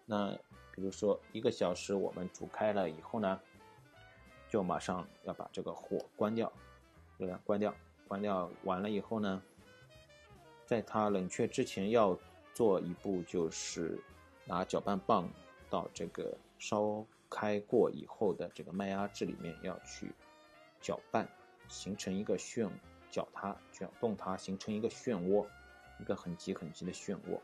[0.06, 0.38] 那
[0.76, 3.40] 比如说一个小时我们煮开了以后呢，
[4.50, 6.52] 就马上要把这个火关掉，
[7.18, 7.74] 对吧关掉，
[8.08, 9.42] 关掉完了以后呢，
[10.66, 12.16] 在它冷却之前要
[12.54, 13.98] 做一步，就是
[14.46, 15.28] 拿搅拌棒
[15.70, 16.38] 到这个。
[16.62, 20.14] 烧开过以后的这个麦芽汁里面要去
[20.80, 21.28] 搅拌，
[21.72, 22.70] 形成一个漩，
[23.10, 25.46] 搅它，搅动它，形成一个漩涡，
[26.00, 27.40] 一个很急很急的漩涡。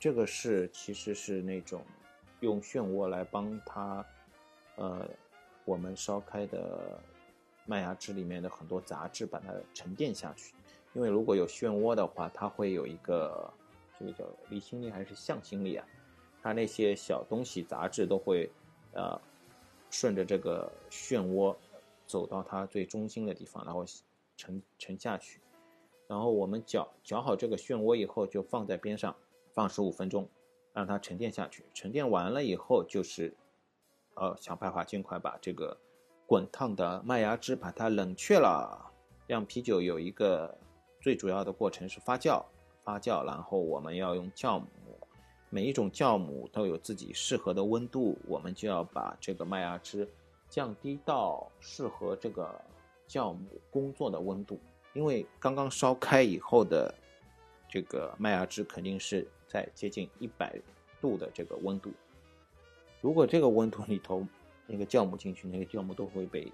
[0.00, 1.82] 这个是其实是那种
[2.40, 4.04] 用漩涡来帮它，
[4.76, 5.06] 呃，
[5.66, 6.98] 我们烧开的
[7.66, 10.54] 麦芽汁里面的很多杂质把它沉淀下去。
[10.94, 13.52] 因为如果有漩涡的话，它会有一个
[13.98, 15.86] 这个叫离心力还是向心力啊？
[16.42, 18.50] 它那些小东西杂质都会，
[18.92, 19.20] 呃，
[19.90, 21.54] 顺着这个漩涡
[22.06, 23.84] 走到它最中心的地方，然后
[24.36, 25.40] 沉沉下去。
[26.08, 29.14] 然后我们搅搅好这个漩涡以后，就放在边上
[29.52, 30.28] 放十五分钟，
[30.72, 31.64] 让它沉淀下去。
[31.74, 33.34] 沉淀完了以后，就是
[34.14, 35.76] 呃想办法尽快把这个
[36.26, 38.92] 滚烫的麦芽汁把它冷却了。
[39.26, 40.56] 让啤酒有一个
[41.00, 42.44] 最主要的过程是发酵，
[42.78, 44.66] 发酵，然后我们要用酵母。
[45.50, 50.08] 每一种酵母都有自己适合的温度，我们就要把这个麦芽汁
[50.48, 52.60] 降低到适合这个
[53.08, 54.60] 酵母工作的温度。
[54.92, 56.94] 因为刚刚烧开以后的
[57.68, 60.58] 这个麦芽汁肯定是在接近一百
[61.00, 61.92] 度的这个温度。
[63.02, 64.26] 如果这个温度里头
[64.66, 66.50] 那个酵母进去，那个酵母都会被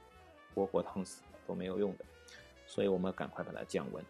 [0.54, 2.04] 活活烫死，都没有用的。
[2.66, 4.04] 所以我们赶快把它降温。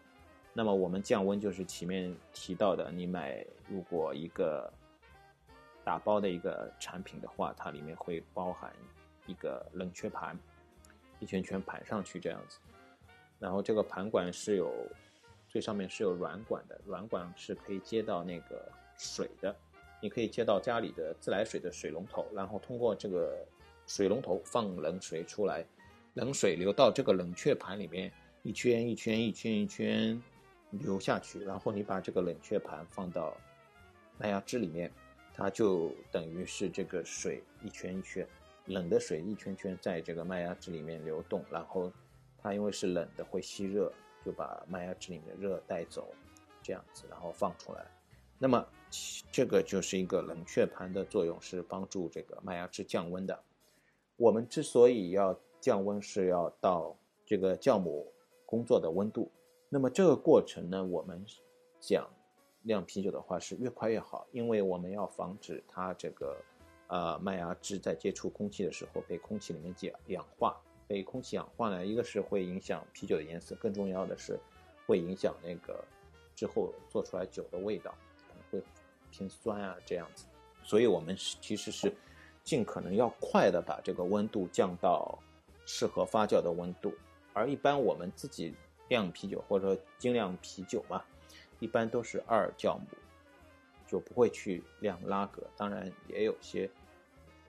[0.51, 4.71] 那么我们降温就是前面提到的，你买如果一个
[5.83, 8.73] 打包的一个产品的话，它里面会包含
[9.25, 10.37] 一个冷却盘，
[11.19, 12.59] 一圈圈盘上去这样子。
[13.39, 14.73] 然后这个盘管是有
[15.47, 19.55] 最上面是有软管的，软管是可以接到那个水的，
[20.01, 23.45] 你可以接到家里的自来水的水龙头，然后通过这个
[23.85, 25.65] 水龙头放冷水出来，
[26.13, 30.21] 冷水流到这个冷却盘里面，一圈一圈一圈一圈。
[30.79, 33.37] 流下去，然后你把这个冷却盘放到
[34.17, 34.91] 麦芽汁里面，
[35.31, 38.27] 它就等于是这个水一圈一圈，
[38.65, 41.91] 冷的水一圈圈在这个麦芽汁里面流动，然后
[42.37, 43.91] 它因为是冷的会吸热，
[44.25, 46.13] 就把麦芽汁里面的热带走，
[46.61, 47.85] 这样子然后放出来。
[48.39, 48.65] 那么
[49.31, 53.37] 这个就是一个冷却盘的作用，是帮助这个麦芽汁降温的。
[54.15, 56.95] 我们之所以要降温，是要到
[57.25, 58.11] 这个酵母
[58.45, 59.31] 工作的温度。
[59.69, 61.25] 那么这个过程呢，我们
[61.79, 62.09] 讲
[62.61, 66.37] 酿啤酒的话是越快越好，因为我们要防止它这个
[66.87, 70.55] 呃麦芽汁在接触空气的时候被空气里面氧氧化，
[70.87, 74.39] 被空气氧化呢，一个是会影响啤酒的颜色，更重要的是
[74.85, 75.83] 会影响那个
[76.35, 77.93] 之后做出来酒的味道，
[78.27, 78.65] 可能会
[79.11, 80.25] 偏酸啊这样子。
[80.63, 81.93] 所以我们其实是
[82.43, 85.17] 尽可能要快的把这个温度降到
[85.65, 86.93] 适合发酵的温度，
[87.33, 88.53] 而一般我们自己。
[88.89, 91.03] 酿啤酒或者说精酿啤酒嘛，
[91.59, 92.85] 一般都是二酵母，
[93.93, 95.43] 就不会去晾拉格。
[95.55, 96.67] 当然也有些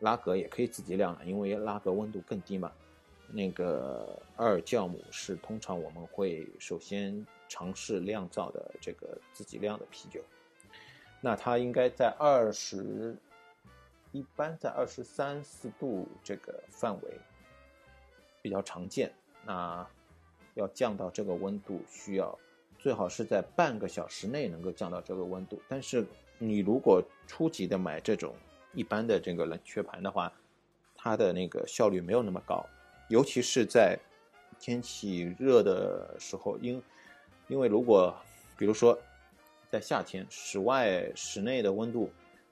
[0.01, 2.71] 拉格也可以自己晾了，因为拉格温度更低嘛。
[3.33, 10.21] 那个二酵母是通常我们会首先尝试酿造的这个自己酿的啤酒，
[11.23, 13.17] 那它应该在二十，
[14.13, 17.19] 一般在二十三四度这个范围
[18.43, 19.11] 比较常见。
[19.47, 19.89] 那
[20.53, 22.39] 要降到这个温度，需要
[22.79, 25.59] 最好是在半个小时内能够降到这个温度。
[25.67, 26.07] 但是
[26.39, 28.35] 你如果初级的买这种
[28.73, 30.33] 一般的这个冷却盘的话，
[30.95, 32.65] 它的那个效率没有那么高，
[33.09, 33.99] 尤其是在
[34.59, 36.83] 天气热的时候，因
[37.49, 38.15] 因为如果
[38.57, 38.99] 比如说
[39.71, 42.11] 在夏天，室外室内的温度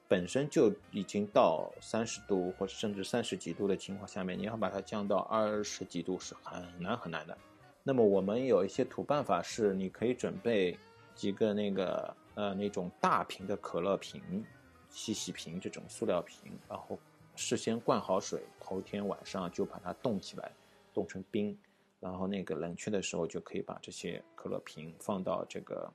[0.08, 7.36] 本身就已经到三十度或甚至三十几度的情况下面，你要把它降到二十几度是很难很难的。
[7.82, 10.76] 那么我们有一些土办法是，你可以准备
[11.14, 14.44] 几个那个呃那种大瓶的可乐瓶、
[14.90, 16.98] 细细瓶这种塑料瓶，然后
[17.36, 20.52] 事先灌好水，头天晚上就把它冻起来，
[20.92, 21.58] 冻成冰，
[22.00, 25.92] 然后那个冷却的时候就可以把这些可乐瓶放到这个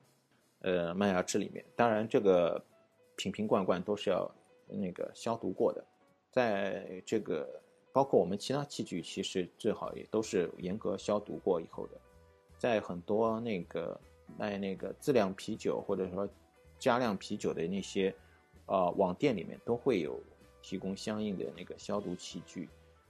[0.60, 1.64] 呃麦芽汁里面。
[1.76, 2.62] 当然，这个
[3.16, 4.30] 瓶瓶罐罐都是要
[4.66, 5.84] 那个消毒过的，
[6.30, 7.48] 在这个
[7.92, 11.92] 包括我们其他器具，其实最好也都是严格消毒过以后的。
[12.58, 13.98] 在很多那个
[14.36, 16.28] 卖那个自酿啤酒或者说
[16.78, 18.14] 加量啤酒的那些
[18.66, 20.20] 呃网店里面都会有
[20.60, 22.68] 提供相应的那个消毒器具。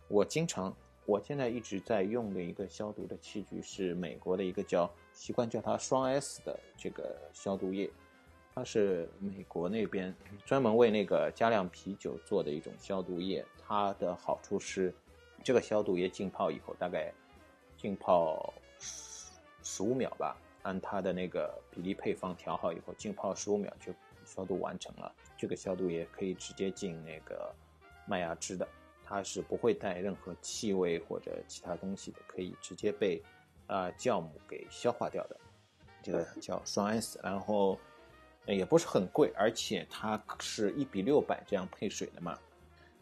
[0.09, 0.75] 我经常，
[1.07, 7.91] 我现在一直在用的一个消毒的器具是美国的一个叫习惯叫它双 S 的这个消毒液，
[8.55, 10.14] 它是美国那边
[10.45, 13.45] 专门为那个加量啤酒做的一种消毒液。
[13.66, 14.95] 它的好处是，
[15.43, 17.12] 这个消毒液浸泡以后大概
[17.77, 18.53] 浸泡。
[19.61, 20.35] 十五秒吧，
[20.69, 23.91] 按它的那个比例配方调好以后，浸泡十五秒就
[24.27, 25.11] 消毒完成了。
[25.35, 27.51] 这个消毒液可以直接进那个
[28.07, 28.69] 麦芽汁的，
[29.03, 33.23] 它是不会带任何气味或者其他东西的，可以直接被
[33.66, 35.37] 啊酵母给消化掉的。
[36.03, 37.79] 这个叫双 S，然后
[38.45, 42.39] 也不是很贵，而且它是一比六百这样配水的嘛，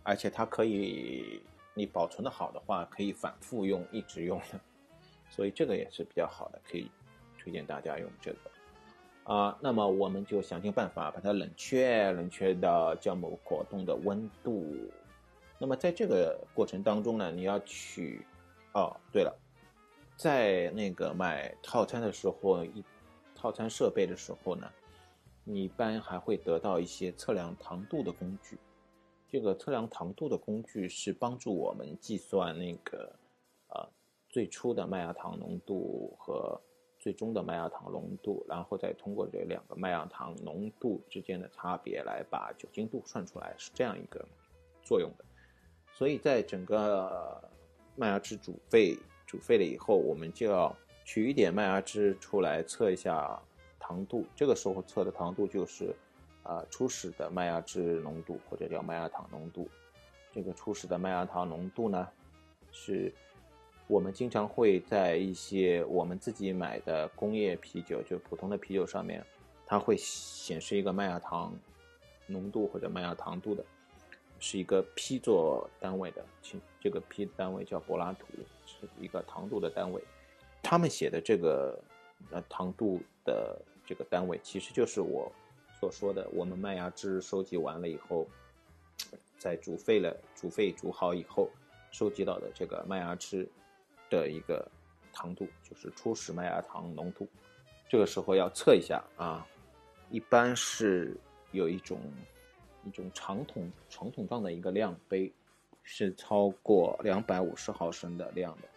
[0.04, 1.42] 而且它可以
[1.74, 4.60] 你保存的好的话，可以反复用，一直用的。
[5.28, 6.88] 所以这个也是比较好的，可以
[7.46, 9.56] 推荐大家用这个啊。
[9.62, 14.74] 那么我们就想尽办法把它冷却，冷却到酵母果冻的温度。
[15.60, 18.26] 那么在这个过程当中呢，你要取
[18.74, 19.32] 哦，对了，
[20.16, 22.84] 在那个买套餐的时候，一
[23.32, 24.68] 套餐设备的时候呢，
[25.44, 28.58] 你一般还会得到一些测量糖度的工具。
[29.28, 33.14] 这个测量糖度的工具是帮助我们计算那个
[33.68, 33.88] 啊。
[34.28, 36.60] 最初的麦芽糖浓度和
[37.06, 44.26] 最终的麦芽糖浓度，然后再通过这两个麦芽糖浓度之间的差别来把酒精度算出来，是这样一个
[44.82, 45.24] 作用的。
[45.92, 47.40] 所以在整个
[47.94, 53.40] 麦芽汁煮沸煮沸了以后，我们就要取一点麦芽汁出来测一下
[53.78, 54.26] 糖度。
[54.34, 55.94] 这个时候测的糖度就是
[56.42, 59.68] 啊初始的麦芽汁浓度或者叫麦芽糖浓度。
[60.32, 62.08] 这个初始的麦芽糖浓度呢
[62.72, 63.14] 是。
[63.88, 69.24] 我们经常会在一些我们自己买的工业啤酒，就普通的啤酒上面，
[69.64, 71.56] 它会显示一个麦芽糖
[72.26, 73.64] 浓度或者麦芽糖度的，
[74.40, 78.26] 是一个 P 做单位的，请这个 P 单位叫柏拉图，
[78.66, 80.02] 是一个糖度的单位。
[80.64, 81.78] 他们写的这个
[82.32, 83.56] 呃糖度的
[83.86, 85.30] 这个单位，其实就是我
[85.78, 88.26] 所说的，我们麦芽汁收集完了以后，
[89.38, 91.48] 在煮沸了、煮沸煮好以后，
[91.92, 93.48] 收集到的这个麦芽汁。
[94.10, 94.66] 的一个
[95.12, 97.26] 糖度就是初始麦芽糖浓度，
[97.88, 99.46] 这个时候要测一下啊，
[100.10, 101.16] 一般是
[101.52, 101.98] 有一种
[102.84, 105.32] 一种长筒长筒状的一个量杯，
[105.82, 108.68] 是超过两百五十毫升的量的，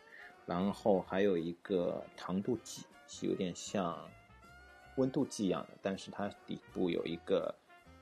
[0.45, 3.97] 然后还有一个糖度计，是有点像
[4.95, 7.53] 温度计一样的，但是它底部有一个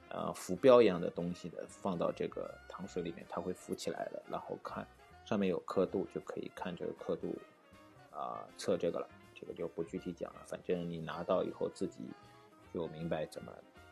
[0.10, 4.88] 呃浮标一样的东西的，放到这个糖水里面，它会浮起来的，然后看。
[5.28, 7.36] 上面有刻度，就可以看这个刻度，
[8.12, 9.08] 啊，测这个了。
[9.40, 12.00] 这个就不具体讲了，反正你拿到以后自己
[12.74, 13.52] 就明白怎么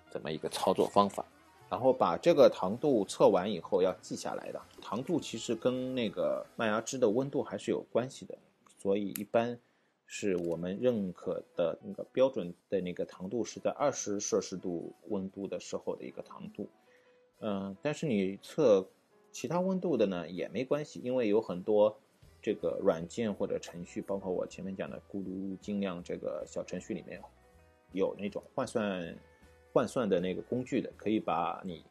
[0.10, 1.24] 怎么一个操作方法。
[1.70, 4.60] 然后把这个糖度测完以后要记下来的。
[4.82, 8.36] 糖度其实跟那个麦芽汁的温度还是有关系的，
[8.80, 9.60] 所以一般
[10.08, 16.68] 是我们认可的那个标准的那个糖度是在二十摄氏度温度的时候的一个糖度。
[17.42, 18.88] 嗯，但是你测。
[19.36, 22.00] 其他温度的呢也没关系，因为有很多
[22.42, 27.22] 这个软件或者程序，包括我前面讲的咕噜精酿这个小程序里面，
[27.92, 29.14] 有那种换算
[29.74, 31.84] 换算的那个工具的，可以把你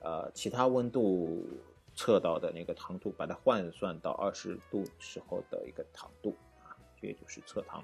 [0.00, 1.42] 呃其他温度
[1.94, 7.82] 测到的那个糖度，把它换算到二十度时候的一个糖度啊，这也就是测糖。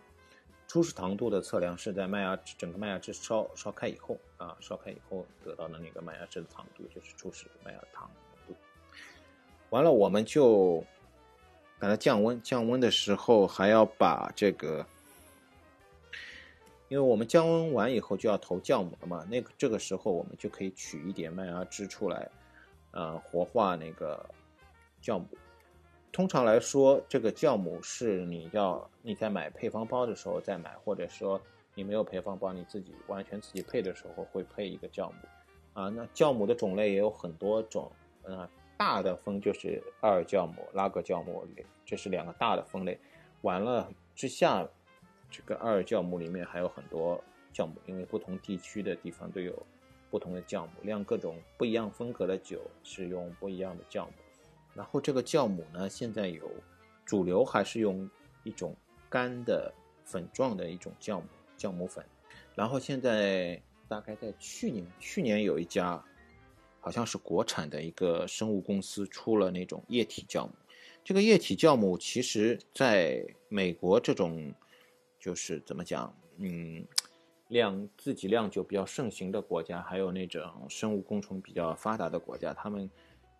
[0.66, 8.10] 初始糖度的测量是在麦芽整个麦芽汁烧烧开以后啊，烧开以后得到的那个麦芽汁的糖度，就是初始麦芽糖。
[9.70, 10.82] 完了，我们就
[11.78, 12.40] 把它降温。
[12.42, 14.84] 降温的时候还要把这个，
[16.88, 19.26] 因为我们降温完以后就要投酵母了嘛。
[19.28, 22.30] 那个这个时候我们就可以取一点麦芽汁出来，
[22.92, 24.24] 呃，活化那个
[25.02, 25.26] 酵母。
[26.10, 31.38] 通常来说，这个酵母是你要你在买配方包的时候再买，或者说
[31.74, 35.16] 你没有配方包，你自己完全自己配的时候会配一个酵母。
[35.74, 37.92] 啊，那酵母的种类也有很多种，
[38.24, 38.48] 啊。
[38.78, 41.46] 大的分就是二酵母、拉格酵母，
[41.84, 42.98] 这是两个大的分类。
[43.42, 44.66] 完了之下，
[45.28, 47.22] 这个二酵母里面还有很多
[47.52, 49.66] 酵母，因为不同地区的地方都有
[50.10, 54.12] 不同的酵母，酿各种不一样风格的酒是用不一样的酵母。
[54.74, 56.48] 然后这个酵母呢，现在有
[57.04, 58.08] 主流还是用
[58.44, 58.76] 一种
[59.10, 59.72] 干的
[60.04, 61.26] 粉状的一种酵母
[61.58, 62.04] 酵母粉，
[62.54, 66.00] 然后现在大概在去年，去年有一家
[66.88, 70.52] 好像是国产的一个生物公司出了那种液体酵母。
[71.04, 74.54] 这个液体酵母其实在美国这种
[75.20, 76.82] 就是怎么讲，嗯，
[77.48, 82.90] 酿自己酿酒比较盛行的国家，还有那种生物工程比较发达的国家，他们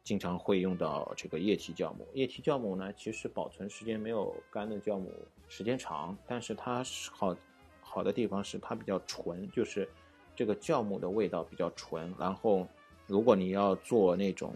[0.05, 2.07] 经常会用到这个液体酵母。
[2.13, 5.11] 液体酵母呢，其实保存时间没有干的酵母
[5.49, 7.35] 时间长，但是它好
[7.81, 9.89] 好的地方是它比较纯，就是
[10.37, 12.15] 这个酵母的味道比较纯。
[12.19, 12.69] 然后
[13.09, 14.55] 如果你要做那种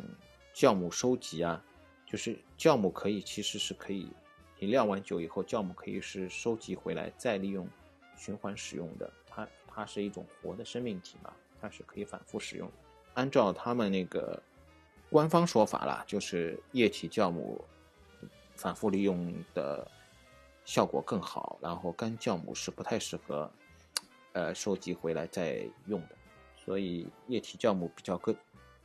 [0.54, 1.60] 酵母收集啊。
[2.04, 4.06] 就是酵母可以，其实是可以，
[4.58, 7.66] 你酿完酒以后，酵母可以是收集回来再利用、
[8.18, 9.10] 循环使用的。
[9.26, 12.70] 它它是一种活的生命体嘛，它是可以反复使用。
[13.14, 14.42] 按照他们那个
[15.08, 17.64] 官方说法啦，就是液体酵母
[18.56, 19.90] 反复利用的
[20.66, 23.50] 效果更好，然后干酵母是不太适合
[24.34, 26.08] 呃收集回来再用的。
[26.64, 28.34] 所以液体酵母比较更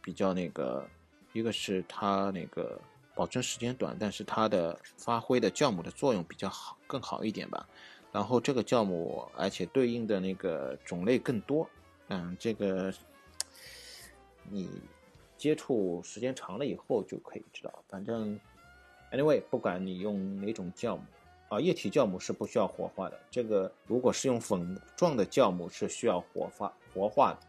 [0.02, 0.88] 比较那个，
[1.34, 2.80] 一个是它那个。
[3.16, 7.68] 保存时间短，但是它的发挥的酵母的作用比较好，更好一点吧。
[8.12, 11.68] 然后这个酵母，而且对应的那个种类更多。
[12.10, 12.94] 嗯，这个
[14.44, 14.70] 你
[15.36, 17.84] 接触时间长了以后就可以知道。
[17.90, 18.40] 反正
[19.12, 21.02] ，anyway，不管你用哪种酵母，
[21.50, 23.20] 啊，液体酵母是不需要活化的。
[23.32, 27.47] 这个如果是用粉状的酵母是需要活化活化的。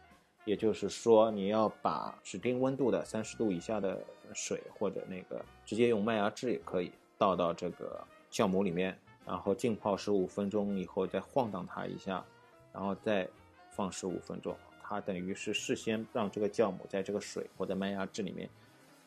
[0.49, 8.97] 也就是说，你要把指定温度的三十度以下的水，或者那个直接用麦芽汁也可以倒到这个酵母里面，
[9.27, 12.25] 然后浸泡十五分钟以后再晃荡它一下，
[12.73, 13.29] 然后再
[13.69, 14.57] 放十五分钟。
[14.81, 18.49] 它等于是事先让这个酵母在这个水或者麦芽汁里面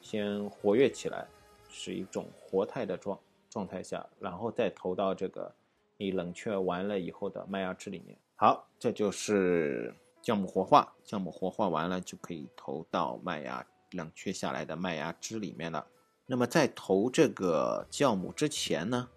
[0.01, 1.26] 先活跃起来，
[1.68, 3.18] 是一种活态的状
[3.51, 5.53] 状态下，然后再投到这个
[5.97, 8.16] 你冷却完了以后的麦芽汁里面。
[8.36, 9.93] 好，这就是。
[10.22, 15.84] 酵母活化，酵母活化完了就可以投到麦芽冷却下来的麦芽汁里面了。
[16.26, 19.08] 那么在投这个酵母之前呢，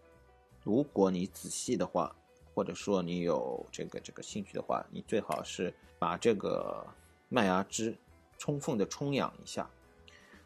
[0.63, 2.15] 如果你仔细的话，
[2.53, 6.85] 或者说你有这个这个兴趣的话，你最好是把这个
[7.29, 7.95] 麦芽汁
[8.37, 9.69] 充分的冲养一下，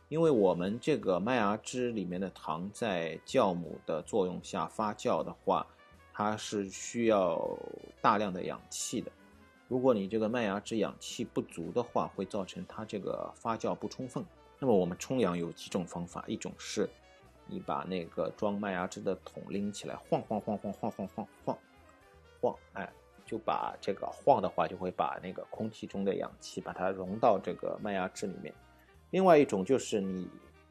[0.10, 5.66] 因为我们这个麦芽汁里面的糖在酵母的作用下发酵的话，
[6.12, 7.58] 它是需要
[8.02, 9.10] 大量的氧气的。
[9.70, 14.26] 如果你这个麦芽汁氧气不足的话，会造成它这个发酵不充分。
[14.60, 16.90] 那么我们冲氧有几种方法，一种是，
[17.46, 21.58] 你把那个装麦芽汁的桶拎起来，晃晃晃晃晃晃晃晃
[22.42, 22.92] 晃，哎，
[23.26, 28.54] 就把这个晃的话，就会把那个空气中的氧气把它融到这个麦芽汁里面。
[29.12, 30.28] 另外一种就是你。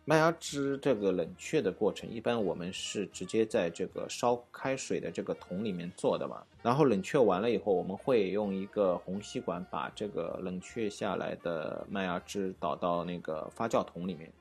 [0.08, 6.42] 麦芽汁这个冷却的过程，一般我们是直接在这个烧开水的这个桶里面做的嘛。
[6.62, 14.32] 然后冷却完了以后，我们会用一个虹吸管把这个冷却下来的麦芽汁倒到那个发酵桶里面。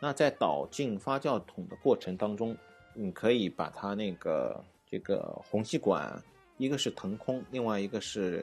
[0.00, 2.56] 那在倒进发酵桶的过程当中，
[2.94, 6.10] 你可以把它那个这个虹吸管，
[6.56, 8.42] 一个是腾空，另外一个是，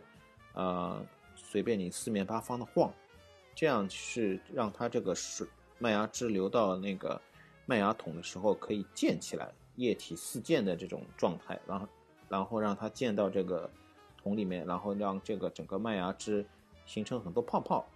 [0.54, 1.04] 呃，
[1.36, 2.94] 随便你四面八方的晃，
[3.56, 5.48] 这样是让它这个水。
[5.82, 7.20] 麦芽汁流到那个
[7.66, 11.88] 麦芽桶的时候，可以溅起来，液体四溅的这种状态，然后，
[12.28, 13.70] 然后让它溅到这个
[14.22, 16.46] 桶里面，然后让这个整个麦芽汁
[16.86, 17.88] 形成很多泡泡，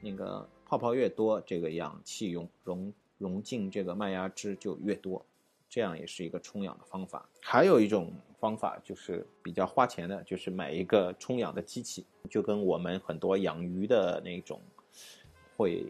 [0.00, 5.20] 那个泡泡越多，这个氧气融融融进这个麦芽汁就越多，
[5.68, 7.28] 这样也是一个充氧的方法。
[7.42, 14.60] 还有一种方法就是比较花钱的，就是买一个充氧的机器，就跟我们很多养鱼的那种
[15.56, 15.84] 会。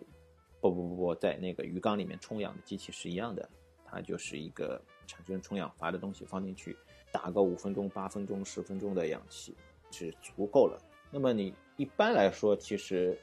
[0.71, 3.47] 不不不不，在那个鱼缸里面充氧的机器是一样的，
[3.85, 6.77] 它就是一个产生充氧阀的东西，放进去
[7.13, 9.55] 打个五分钟、八分钟、十分钟的氧气
[9.91, 10.81] 是足够了。
[11.11, 13.19] 那么你一般来说，其实，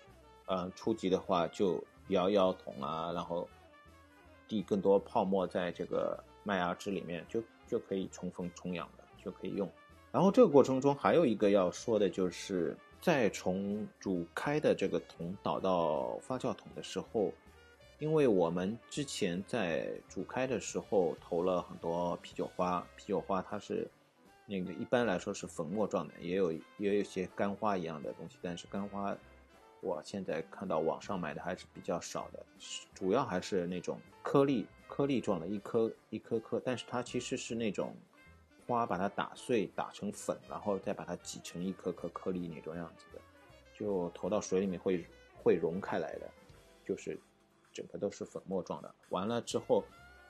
[0.45, 3.49] 呃，初级的话就摇摇桶啊，然后
[4.47, 9.67] 滴更多泡沫在这个麦芽汁里面，就就可以充分充氧的，就可以用。
[10.11, 12.77] 然后这个过程中还有一个要说的就是。
[13.01, 17.33] 再从煮开的这个桶倒到发酵桶的时候，
[17.97, 23.89] 因为我们之前在煮开的时候投了很多啤酒花，啤酒花它是
[24.45, 29.17] 那个一般来说是粉末状的，也有也有一些干花一样的东西，但是干花
[29.81, 32.45] 我现在看到网上买的还是比较少的，
[32.93, 37.95] 主要还是那种颗粒颗粒状的，一颗一颗颗，但是它其实是那种。
[38.71, 43.21] 花把它打碎，打成粉，然后再把它挤成一颗颗颗粒那种样子的，
[43.77, 45.05] 就投到水里面会
[45.35, 46.29] 会融开来的，
[46.85, 47.19] 就是
[47.73, 48.95] 整个都是粉末状的。
[49.09, 49.83] 完了之后，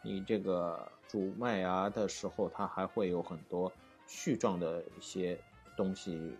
[0.03, 3.71] 你这个煮麦芽的时候，它还会有很多
[4.07, 5.39] 絮状的一些
[5.77, 6.35] 东西，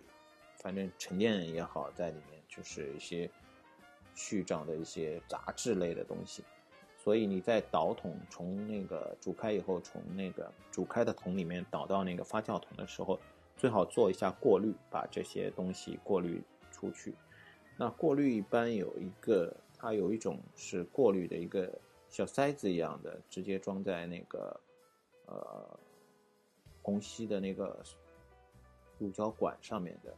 [0.56, 3.30] 反正沉淀也好，在里面就是一些
[4.16, 6.42] 絮状的一些杂质类的东西。
[7.02, 13.18] 所以你在倒桶从那个煮开以后，从那个煮开的桶里面倒到那个发酵桶的时候，
[13.56, 16.40] 最好做一下过滤，把这些东西过滤
[16.70, 17.12] 出去。
[17.76, 21.68] 那过滤一般有一个，它有一种是过滤的一个
[22.08, 24.60] 小塞子一样的，直接装在那个
[25.26, 25.80] 呃
[26.82, 27.82] 虹吸的那个
[29.00, 30.14] 乳胶管上面的，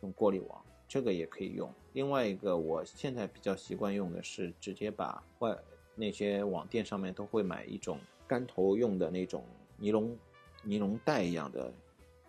[0.00, 1.72] 用过滤网，这个也可以用。
[1.92, 5.56] 另外一个，我现在比较习惯用的是直接把外。
[5.94, 9.44] 那些网店上面都会买一种干头用的那种
[9.76, 10.16] 尼龙
[10.62, 11.72] 尼龙袋一样的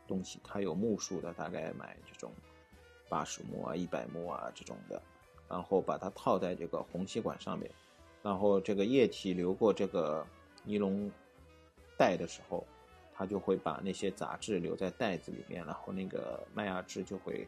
[0.08, 2.34] 东西，它有目数的，大概买这种
[3.08, 5.02] 八十目啊、一百目啊这种的，
[5.48, 7.70] 然后把它套在这个虹吸管上面，
[8.22, 10.26] 然后这个液体流过这个
[10.64, 11.10] 尼龙
[11.98, 12.66] 袋的时候，
[13.14, 17.48] 它就会把那些杂质留在袋子里面，然后那个麦芽汁就会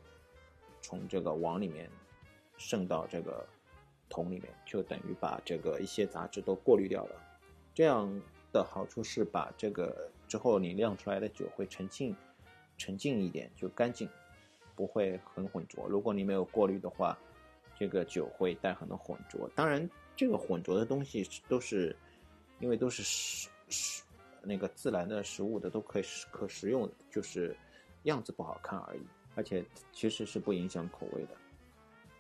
[0.82, 1.90] 从这个网里面
[2.58, 3.46] 渗到这个。
[4.10, 7.16] 桶里面就等于把这个一些杂质都过滤掉了，
[7.74, 8.10] 这样
[8.52, 12.16] 的好处是把这个之后你酿出来的酒会沉静、
[12.78, 14.08] 沉静一点，就干净，
[14.76, 15.88] 不会很浑浊。
[15.88, 17.18] 如果你没有过滤的话，
[17.76, 19.50] 这个酒会带很多浑浊。
[19.56, 21.96] 当然，这个浑浊的东西都是
[22.60, 24.04] 因为都是食食
[24.44, 27.56] 那个自然的食物的，都可以可食用，就是
[28.04, 29.02] 样子不好看而已，
[29.36, 31.36] 而且其实是不影响口味的。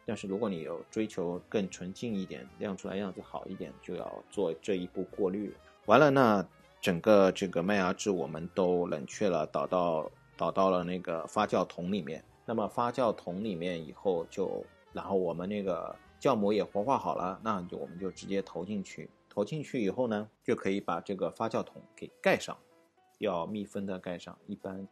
[0.05, 5.55] 但是如果你有追求更纯净一点，酿出来样子好一点，就要做这一步过滤。
[5.85, 6.45] 完了，那
[6.81, 12.23] 整个这个麦芽汁我们都冷却了，倒到倒到了那个发酵桶里面。
[12.45, 19.09] 那么发酵桶里面以后就，然后我们那个酵母也活化好了，那就我们就直接投进去。
[19.29, 22.57] 投进去以后呢，就可以把这个发酵桶给盖上，
[23.19, 24.37] 要密封的盖上。
[24.47, 24.87] 一般。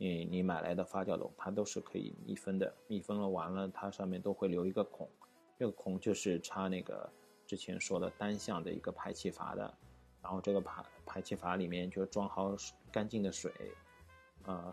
[0.00, 5.08] 你你买来的发酵桶，它都是可以密封的，密封了完了，它上面都会留一个孔，
[5.58, 7.10] 这个孔就是插那个
[7.44, 9.74] 之前说的单向的一个排气阀的，
[10.22, 12.54] 然后这个排排气阀里面就装好
[12.92, 13.52] 干净的水，
[14.44, 14.70] 呃，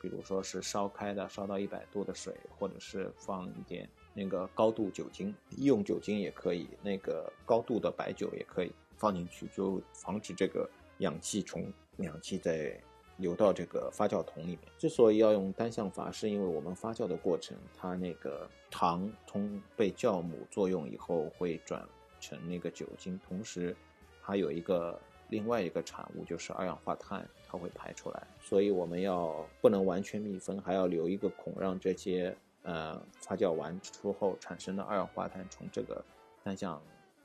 [0.00, 12.80] 比如说是烧开的，烧到一百度的水，或者是放一点那个高度酒精，医用酒精也可以，那个高度的白酒也可以放进去，就防止这个氧气从氧气在。
[13.20, 14.60] 流到这个发酵桶里面。
[14.78, 21.86] 之所以要用单向阀，是因为我们发酵的过程，它那个糖通被酵母作用以后会转
[22.18, 23.76] 成那个酒精，同时
[24.22, 24.98] 它有一个
[25.28, 28.26] 另外一个产物就是二氧化碳，它会排出来。
[28.40, 36.02] 所以我们要不能完全密封，还要留一个孔，让这些呃发酵完之后产生的二氧化碳从这个
[36.42, 36.80] 单向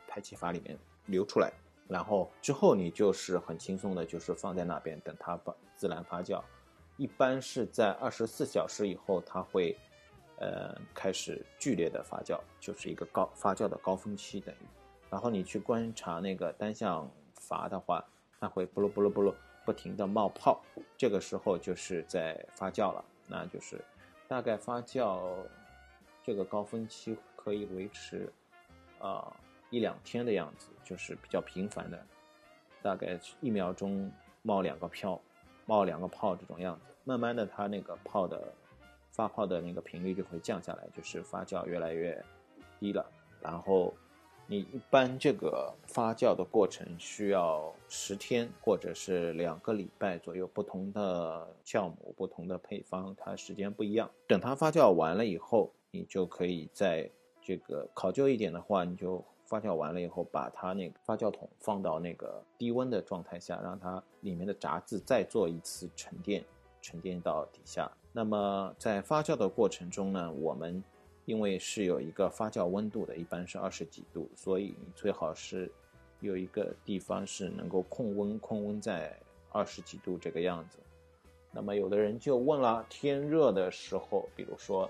[0.08, 0.78] 排气阀里面
[1.08, 1.52] 流出来。
[1.88, 5.55] 然后之后你就是很轻松的，就是放在那边等它发。
[5.77, 6.41] 自然发酵，
[6.95, 9.77] 一般是在二十四小时以后，它会，
[10.38, 14.65] 呃，开始剧烈的发酵，就是一个高发酵的高峰期等于。
[15.09, 18.01] 然后你去观察那个单向阀的话，
[18.39, 20.61] 它会不噜不噜不噜不停的冒泡，
[20.95, 23.03] 这个时候就是在发酵了。
[23.27, 23.83] 那就是
[24.29, 25.19] 大概发酵
[26.23, 28.31] 这个高峰期可以维持
[28.99, 29.36] 啊
[29.76, 32.01] 一两天的样子，就是比较频繁的，
[32.82, 34.09] 大概一秒钟
[34.41, 35.19] 冒两个泡。
[35.65, 38.53] 冒两个泡这种样子，慢慢的它那个泡的
[39.11, 42.23] 发泡的那个频率就会降下来，就是发酵越来越
[42.80, 43.05] 低了。
[43.41, 43.91] 然后
[44.45, 54.09] 你一般这个发酵的过程需要十天或者是两个礼拜左右，不同的酵母、不同的配方，它时间不一样。
[54.28, 57.09] 等它发酵完了以后，你就可以在
[57.41, 59.21] 这个考究一点的话，你就。
[59.46, 66.43] 发酵完了以后，把它那个发酵桶放到那个低温的状态下，让它里面的杂质再做一次沉淀，
[66.82, 67.91] 沉淀到底下。
[68.12, 70.84] 那么在发酵的过程中呢，我们
[71.26, 75.72] 因为是有一个发酵温度的，一般是二十几度，所以你最好是
[76.20, 79.16] 有一个地方是能够控温，控温在
[79.52, 80.80] 二十几度这个样子。
[81.52, 84.89] 那么有的人就问了，天热的时候，比如说。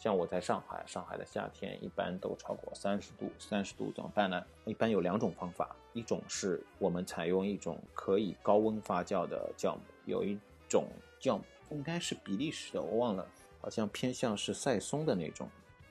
[0.00, 4.42] 像我在上海，上海的夏天一般都超过三十度，三十度怎么办呢？
[4.64, 10.88] 一般有两种方法，一种是我们采用一种可以高温发酵的酵母，有一种
[11.20, 13.28] 酵母应该是比利时的，我忘了，
[13.60, 15.46] 好像偏向是赛松的那种，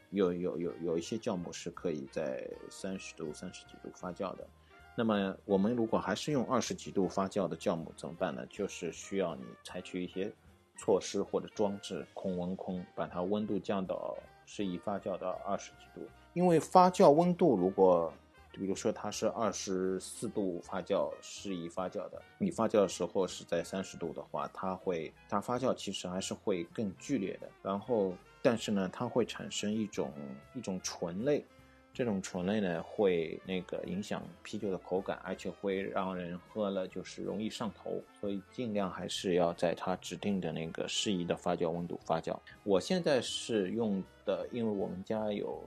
[0.09, 4.47] 有有有有一些酵母是可以在三十度、三十几度发酵的。
[4.95, 8.43] 那么我们如果还是用二十几度发酵的酵母怎么办呢？
[8.49, 10.33] 就是需要你采取一些。
[10.79, 16.07] 措施或者装置控温控，把它温度降到适宜发酵到二十几度。
[16.33, 18.13] 因为发酵温度如果
[18.51, 27.49] 比如说它是二十四度发酵适宜发酵的，你发酵的时候是在三十度的话，它会它发酵其实还是会更剧烈的。
[27.61, 30.13] 然后，但是呢，它会产生一种
[30.53, 31.45] 一种醇类。
[31.93, 42.37] 这种醇类呢，会那个影响啤酒的口感，而且会让人喝了就是容易上头，所以尽量还是要在它指定的那个适宜的发酵温度发酵。
[42.63, 45.61] 我现在是用的，因为我们家有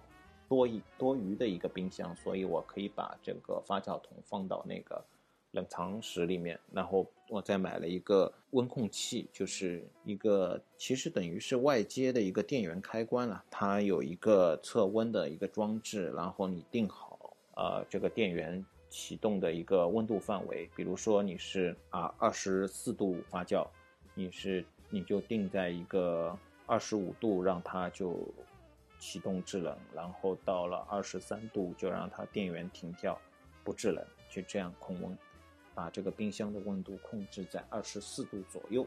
[0.48, 5.04] 多一多余的一个冰箱，所以我可以把这个发酵桶放到那个。
[5.52, 13.44] 冷藏室里面，然后我再买了一个温控器，就是一个其实等于是外接的一个电源开关了。
[13.50, 23.66] 它有一个测温的一个装置，然后你定好呃这个电源启动的一个温度范围，比如说你是啊二十四度发酵，
[24.14, 26.34] 你是你就定在一个
[26.66, 28.16] 二十五度，让它就
[28.98, 33.20] 启动制冷，然后到了二十三度就让它电源停掉，
[33.62, 35.14] 不制冷，就这样控温。
[35.74, 38.86] 把这个冰箱的温度控制在二十四度左右，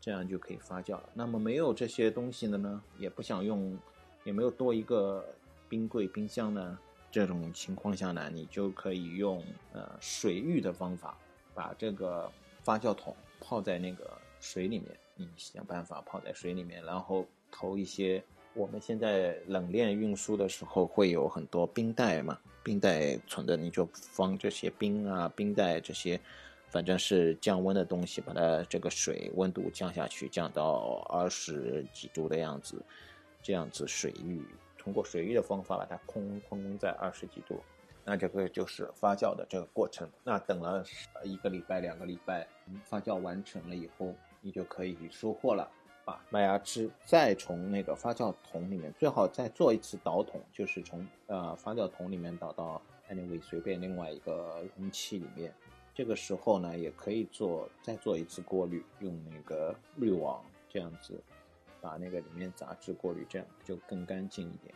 [0.00, 1.08] 这样就可以发酵了。
[1.14, 3.76] 那么没有这些东西的呢，也不想用，
[4.24, 5.24] 也没有多一个
[5.68, 6.78] 冰柜、冰箱呢，
[7.10, 9.42] 这种情况下呢，你就可以用
[9.72, 11.16] 呃水浴的方法，
[11.54, 12.30] 把这个
[12.62, 14.10] 发酵桶泡在那个
[14.40, 18.22] 水里面，你想办法泡在水里面，然后投一些。
[18.54, 26.20] 我们现在冷链运输的时候会有很多冰袋嘛，冰袋存的你就放这些冰啊、冰袋这些，
[26.68, 32.82] 反正是降温的东西，把它这个水温度降下去，降到二十几度的样子，
[33.40, 34.44] 这样子水域
[34.76, 37.62] 通过水域的方法把它控控温在二十几度，
[38.04, 40.10] 那这个就是发酵的这个过程。
[40.24, 40.84] 那等了
[41.22, 42.48] 一个礼拜、两个礼拜，
[42.82, 45.70] 发酵完成了以后，你就可以收获了。
[46.06, 52.80] 把麦芽汁再从那个发酵桶里面，最好再做一次倒桶，就是从呃发酵桶里面倒到
[53.10, 55.52] anyway 随便另外一个容器里面。
[55.92, 61.20] 这个时候呢，也可以做再做一次过滤，用那个滤网这样子
[61.80, 64.72] 把那个里面杂质过滤，这样就更干净一点。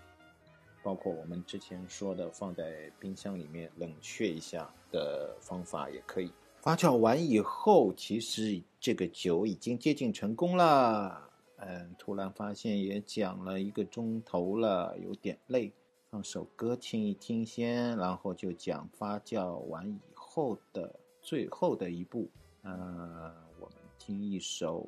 [0.83, 6.33] 包括我们之前说的放在冰箱里面冷却一下的方法也可以。
[6.61, 11.31] 发酵完以后，其实这个酒已经接近成功了。
[11.57, 15.73] 嗯，突然发现也讲了一个钟头了，有点累，
[16.11, 22.29] 放首歌听一听先，然后就讲发酵完以后的最后的一步。
[22.63, 22.75] 嗯，
[23.59, 24.83] 我们听一首《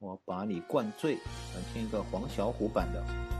[0.00, 1.16] 我把你灌醉》，
[1.72, 3.33] 听一个黄小琥版的。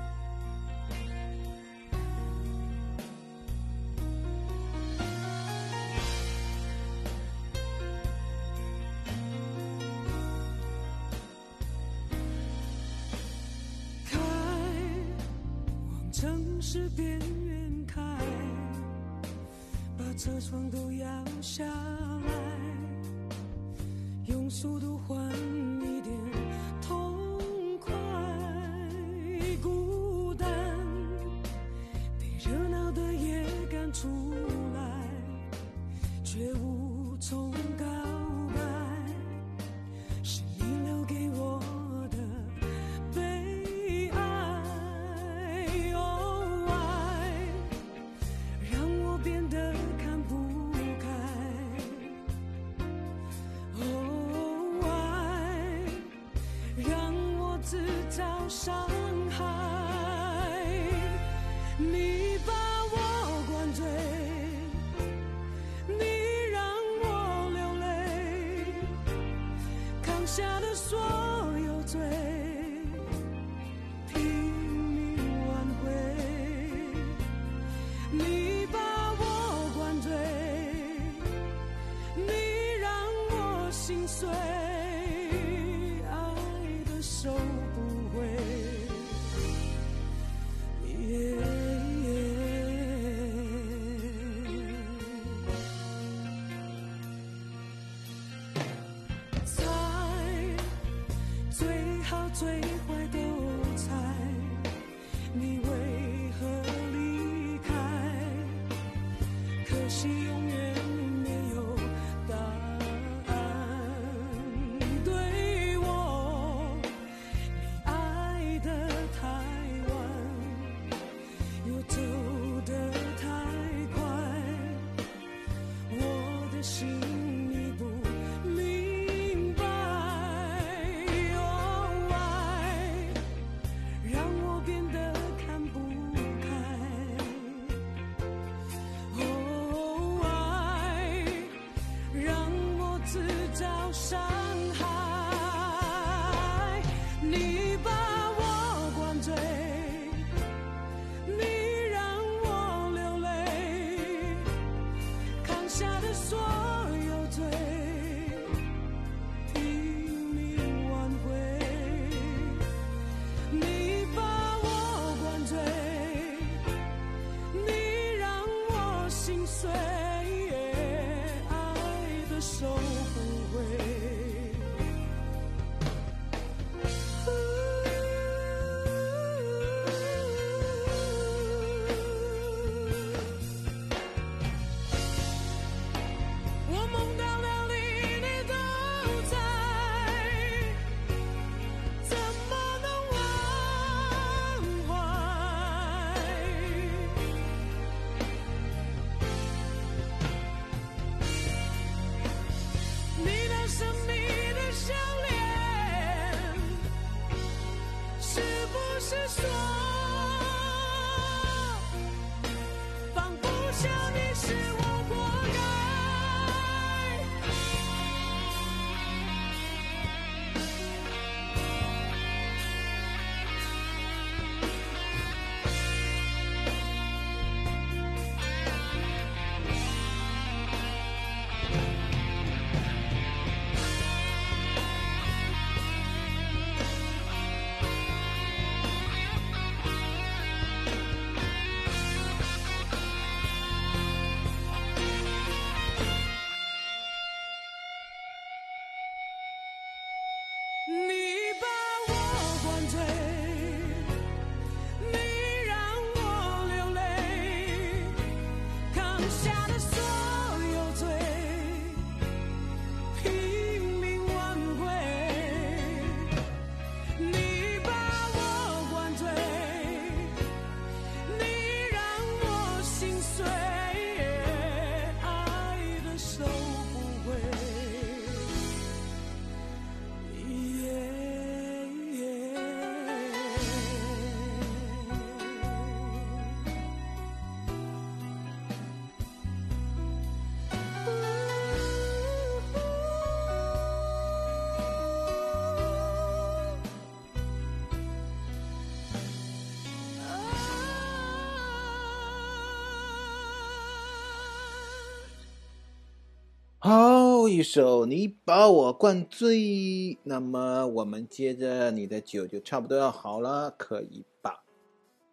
[307.49, 310.19] 一首，你把我灌醉。
[310.23, 314.65] 那么我们接着，你的酒就差不多要好了，可以把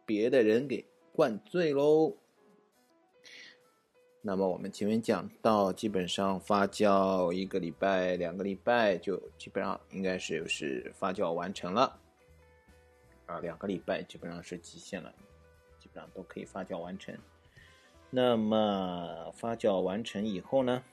[0.06, 2.16] 别的人给灌醉喽。
[4.22, 12.00] 那么我们前面讲到，基本上发酵一个礼拜、两个礼拜，就基本上应该是是发酵完成了。
[13.26, 15.12] 啊，两个礼拜基本上是极限了，
[15.80, 17.18] 基本上都可以发酵完成。
[18.10, 20.84] 那么发酵完成以后呢？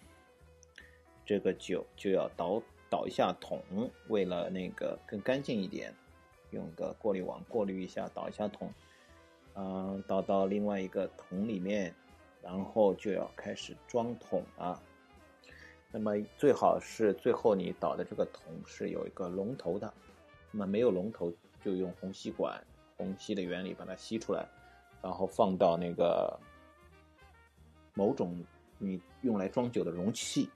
[1.29, 3.61] 这个酒就要倒倒一下桶，
[4.09, 5.95] 为了那个更干净一点，
[6.53, 8.72] 用个过滤网过滤一下，倒一下桶，
[9.55, 11.95] 嗯，倒到另外一个桶里面，
[12.41, 14.83] 然后就要开始装桶了。
[15.91, 19.93] 那么最好是最后你倒的这个桶是有一个龙头的，
[20.51, 21.31] 那么没有龙头
[21.62, 22.59] 就用虹吸管，
[22.97, 24.49] 虹吸的原理把它吸出来，
[25.03, 26.41] 然后放到那个
[27.93, 28.43] 某种
[28.79, 30.49] 你用来装酒的容器。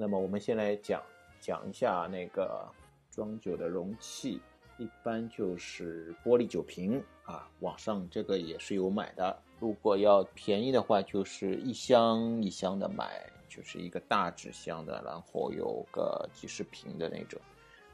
[0.00, 1.02] 那么我们先来讲
[1.40, 2.64] 讲一下那个
[3.10, 4.40] 装酒的容器，
[4.78, 7.50] 一般就是玻璃酒瓶啊。
[7.58, 17.40] 网上这个也是有买的，如果要便宜的话，就是一箱一箱的买，就是一个大纸箱的，然后有个几十瓶的那种。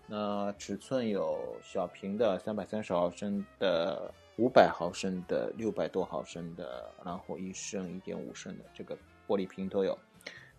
[0.07, 8.95] 那尺寸有小瓶的三百三十毫升的、五百毫升的、六百多毫升的，然后一升、一点五升的，这个
[9.27, 9.99] 玻璃瓶都有。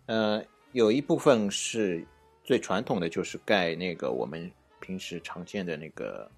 [0.08, 0.44] 呃。
[0.76, 2.06] 有一部分是
[2.44, 4.52] 最传统的，就是盖那个我们
[4.82, 6.30] 平时常见的那个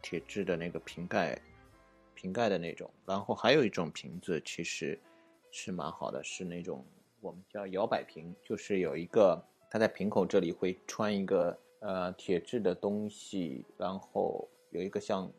[0.00, 1.38] 铁质的那个瓶盖，
[2.14, 2.90] 瓶盖的那种。
[3.04, 4.98] 然后还有一种瓶子，其实
[5.50, 6.82] 是蛮好的，是那种
[7.20, 9.38] 我们叫摇摆瓶，就是有一个
[9.70, 15.30] 它在瓶口这里会穿一个呃铁质的东西，然后有一个像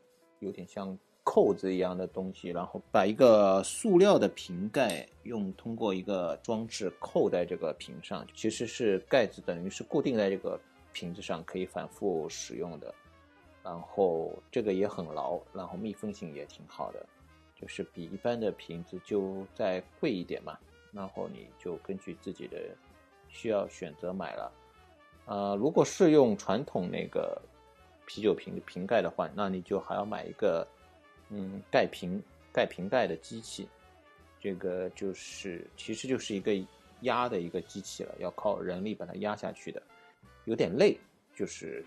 [0.42, 0.96] 有点像。
[1.26, 10.58] 扣子一样的东西，然后把一个塑料的瓶盖用通过一个装置扣在这个瓶上，其实是盖子等于是固定在这个
[10.94, 12.94] 瓶子上，可以反复使用的。
[13.64, 17.04] 然后这个也很牢，然后密封性也挺好的，
[17.60, 20.56] 就是比一般的瓶子就再贵一点嘛。
[20.92, 22.58] 然后你就根据自己的
[23.30, 24.52] 需要选择买了。
[25.26, 27.42] 呃，如果是用传统那个
[28.06, 30.66] 啤酒瓶瓶盖的话，那你就还要买一个。
[31.30, 32.22] 嗯，盖瓶
[32.54, 33.68] 盖瓶盖的机器，
[34.40, 36.54] 这个就是其实就是一个
[37.02, 39.82] 压的一个机器了，要靠人力把它压下去的，
[40.46, 41.00] 有点累。
[41.36, 41.84] 就是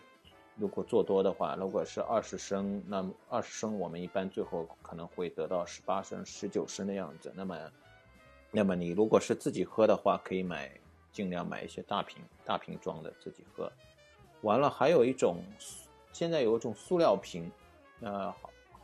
[0.57, 7.33] 如果做多的话，如果是二十升，那么二十升我们一般最后可能会得到十八升、十九升的样子。
[7.37, 7.73] 那么，
[8.51, 10.69] 那么你如果是自己喝的话，可以买
[11.13, 13.73] 尽量买一些大瓶大瓶装的自己喝。
[14.43, 15.43] 完了，还有一种
[16.13, 17.49] 现在有一种塑料瓶，
[18.01, 18.35] 呃。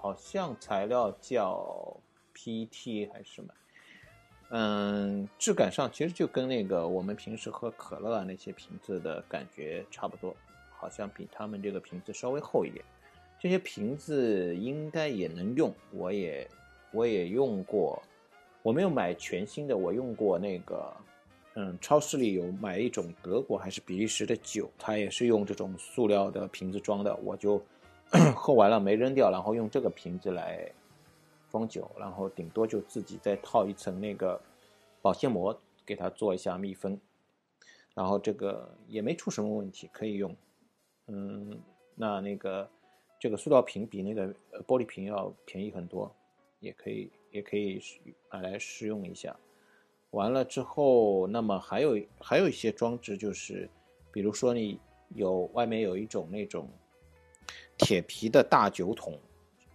[0.05, 1.97] 好像材料叫
[2.35, 3.55] PT 还是什么，
[4.51, 10.37] 嗯，质感上其实就跟那个我们平时喝可乐啊那些瓶子的感觉差不多，
[10.77, 12.85] 好像比他们这个瓶子稍微厚一点。
[13.41, 16.47] 这些瓶子应该也能用，我也
[16.93, 18.03] 我也用过，
[18.63, 20.95] 我没有买全新的，我用过那个，
[21.55, 27.59] 嗯，超市里有买一种德国还是比利时的酒，它也是用这种塑料的瓶子装的，我就。
[28.37, 30.71] 喝完了没扔掉，然后用这个瓶子来
[31.51, 34.41] 装酒，然后顶多就自己再套一层那个
[35.03, 36.97] 保鲜膜给它做一下密封，
[37.93, 40.37] 然后这个也没出什么问题，可以用。
[41.09, 41.61] 嗯，
[41.97, 42.71] 那那个
[43.19, 44.33] 这个塑料瓶比那个
[44.67, 46.15] 玻璃瓶要便宜很多，
[46.61, 47.81] 也可以也可以
[48.31, 49.35] 买来试用一下。
[50.11, 53.69] 完了之后，那么还有还有一些装置，就是
[54.13, 54.79] 比如说你
[55.17, 56.69] 有外面有一种那种。
[57.77, 59.18] 铁皮的大酒桶，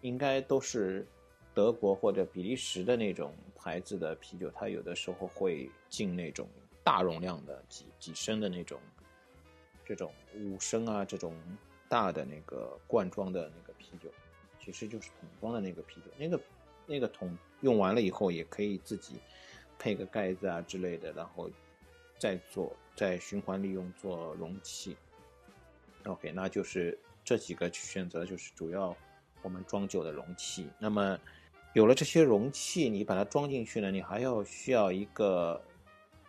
[0.01, 1.05] 应该都是
[1.53, 4.49] 德国或者比利时的那种牌子的啤酒。
[4.51, 6.47] 它有的时候会进那种
[6.83, 8.79] 大容量的几几升的那种，
[9.85, 11.35] 这种五升啊这种
[11.89, 14.09] 大的那个罐装的那个啤酒，
[14.57, 16.07] 其实就是桶装的那个啤酒。
[16.17, 16.39] 那个
[16.85, 19.19] 那个桶用完了以后，也可以自己
[19.77, 21.51] 配个盖子啊之类的，然后
[22.17, 24.95] 再做再循环利用做容器。
[26.05, 26.97] OK，那就是。
[27.29, 28.97] 这几个选择就是主要
[29.43, 30.67] 我们装酒的容器。
[30.79, 31.15] 那么
[31.73, 35.61] 有了这些容器，你把它装进去呢，你还要需要一个，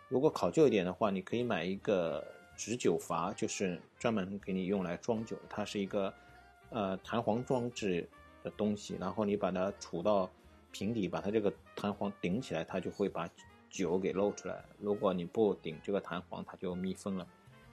[0.09, 2.23] 如果考究一点的话，你可以买一个
[2.55, 5.35] 直酒阀，就是专门给你用来装酒。
[5.49, 6.13] 它是一个
[6.69, 8.07] 呃弹簧装置
[8.43, 10.29] 的东西，然后你把它杵到
[10.71, 13.27] 瓶底，把它这个弹簧顶起来，它就会把
[13.71, 14.63] 酒给漏出来。
[14.77, 17.27] 如果你不顶这个弹簧，它就密封了，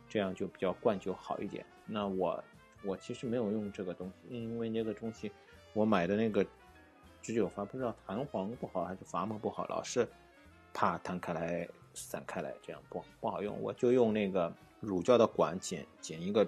[0.09, 1.62] 这样就比较灌酒好一点。
[1.85, 2.43] 那我。
[2.85, 5.31] 我其实没有用这个东西，因为那个东西
[5.72, 6.45] 我买的那个
[7.20, 10.09] 直酒阀不知道弹簧不好还是阀门不好，老是
[10.72, 13.61] 怕弹开来散开来，这样不不好用。
[13.61, 16.47] 我就用那个乳胶的管剪剪一个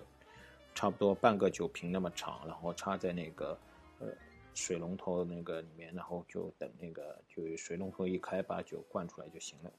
[0.74, 3.58] 差不多半个酒瓶那么长，然后插在那个
[3.98, 4.06] 呃
[4.54, 9.72] 水龙头那个里面，然后就等那个就水龙头一开，把酒灌出来就行了。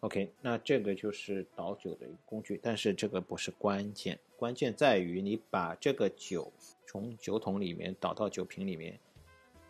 [0.00, 6.52] OK，那这个就是倒酒的一个工具，但是这个不是关键，关键在于你把这个酒
[6.86, 9.00] 从酒桶里面倒到酒瓶里面，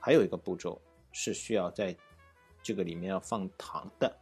[0.00, 0.78] 还有一个步骤
[1.12, 1.96] 是需要在
[2.60, 4.14] 这个里面要放糖的，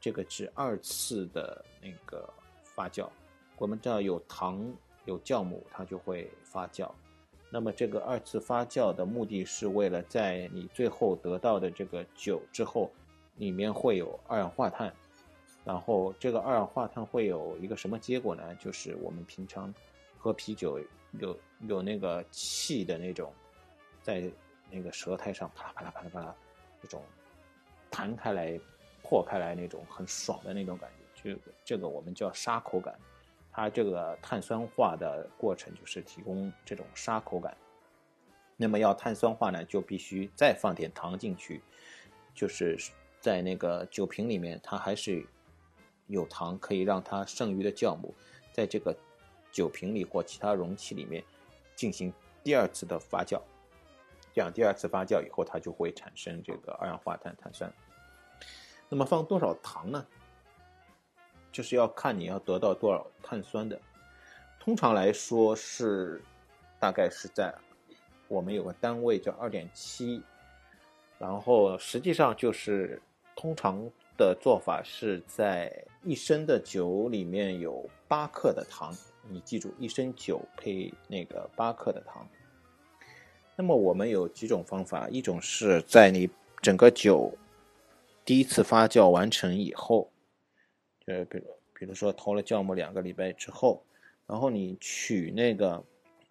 [0.00, 2.28] 这个是二次的那个
[2.64, 3.08] 发酵。
[3.58, 4.70] 我们知道有糖
[5.04, 6.90] 有酵母，它就会发酵。
[7.48, 12.90] 那么这个二次发酵的目的是为了在你最后得到的这个酒之后。
[13.40, 14.92] 里面会有二氧化碳，
[15.64, 18.54] 然后这个二氧化碳会有一个什么结果呢？
[18.56, 19.74] 就是我们平常
[20.18, 20.78] 喝啤酒
[21.18, 23.32] 有有那个气的那种，
[24.02, 24.30] 在
[24.70, 26.34] 那个舌苔上啪啦啪啦啪啦啪啦，
[26.82, 27.02] 这种
[27.90, 28.60] 弹开来、
[29.02, 32.94] 破开来那种很爽的那种感觉，就这个我们叫沙口感。
[33.50, 37.56] 它这个碳酸化的过程就是提供这种沙口感。
[38.58, 41.62] 那么要碳酸化呢，就必须再放点糖进去，
[42.34, 42.76] 就是。
[43.20, 45.26] 在那个酒瓶里面，它还是
[46.06, 48.14] 有糖，可以让它剩余的酵母
[48.50, 48.96] 在这个
[49.52, 51.22] 酒瓶里或其他容器里面
[51.76, 52.10] 进行
[52.42, 53.38] 第二次的发酵。
[54.32, 57.70] 这样第二次发酵以后，它就会产生这个二氧化碳碳酸。
[58.88, 60.06] 那么放多少糖呢？
[61.52, 63.78] 就是要看你要得到多少碳酸的。
[64.58, 66.22] 通常来说是
[66.78, 67.54] 大概是在
[68.28, 70.22] 我们有个单位叫二点七，
[71.18, 73.02] 然后实际上就是。
[73.40, 75.72] 通常的做法是在
[76.04, 78.94] 一升的酒里面有八克的糖，
[79.30, 82.28] 你记住，一升酒配那个八克的糖。
[83.56, 86.28] 那么我们有几种方法，一种是在你
[86.60, 87.32] 整个酒
[88.26, 90.10] 第一次发酵完成以后，
[91.06, 93.82] 就比如比如说投了酵母两个礼拜之后，
[94.26, 95.82] 然后你取那个，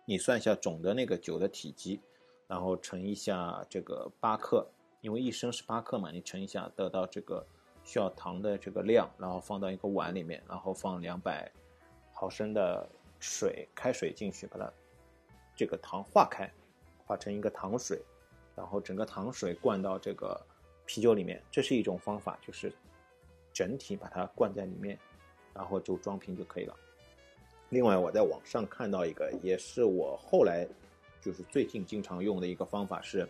[0.05, 1.99] 你算一下总的那个酒的体积，
[2.45, 4.70] 然后乘一下这个八克。
[5.02, 7.45] 因为一升是八克嘛，你乘一下，得到这个
[7.86, 11.50] 需要糖的这个量，然后放到一个碗里面，然后放两百
[12.12, 12.86] 毫升的
[13.18, 14.70] 水，开水进去，把它
[15.56, 16.52] 这个糖化开，
[17.06, 18.02] 化成一个糖水，
[18.58, 20.38] 然后整个糖水灌到这个
[20.86, 22.70] 啤酒里面，这是一种方法，就是
[23.54, 25.00] 整体把它灌在里面，
[25.54, 26.76] 然后就装瓶就可以了。
[27.70, 30.68] 另外，我在网上看到一个，也是我后来
[31.22, 33.26] 就是最近经常用的一个方法是。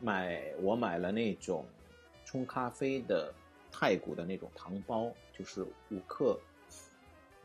[0.00, 1.66] 买我买了那种
[2.24, 3.32] 冲咖啡的
[3.72, 6.38] 太古的那种糖包，就是五克，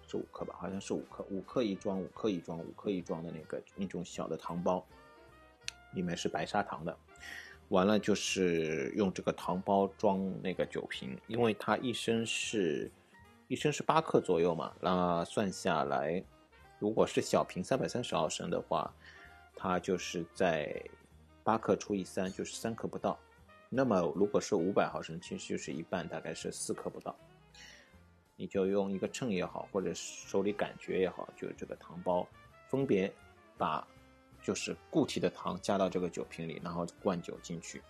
[0.07, 0.55] 是五克吧？
[0.59, 4.85] 好像是五克，五克一装，五克一装，五克一装的那个那种小的糖包，
[5.93, 6.95] 里面是白砂糖的。
[7.69, 12.91] 完了就是用这个糖包装那个酒瓶，因为它一升是，
[13.47, 16.23] 一升是八克左右嘛，那算下来，
[16.77, 18.93] 如果是小瓶三百三十毫升的话，
[19.55, 20.79] 它就是在。
[21.43, 23.19] 八克除以三就是三克不到，
[23.69, 27.13] 那么如果是五百毫升，其实就是一半，大概是四克不到。
[28.35, 32.25] 你就用一个秤也好，或者手里感觉也好，就这个糖包，
[32.69, 33.13] 分别
[33.57, 33.85] 把
[34.41, 37.81] 就是固体的糖加到这个酒瓶里，然后灌酒进去，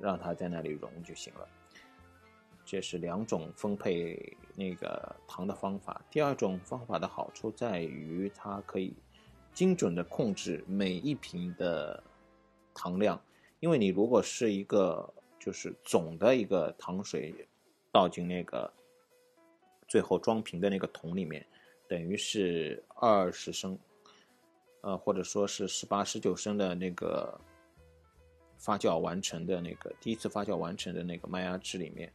[0.00, 1.46] 让它在那里溶就行了。
[2.64, 6.00] 这是两种分配那个糖的方法。
[6.10, 8.94] 第二种方法的好处在于它可以
[9.52, 12.02] 精准的控制每一瓶的。
[12.74, 13.20] 糖量，
[13.60, 17.34] 因为你如果是一个就是总的一个糖水
[17.90, 18.72] 倒进那个
[19.88, 21.44] 最后装瓶的那个桶里面，
[21.88, 23.78] 等于是二十升，
[24.82, 27.40] 呃或者说是十八十九升的那个
[28.58, 32.12] 发酵完成的那个第一次发酵完成的那个麦芽汁里面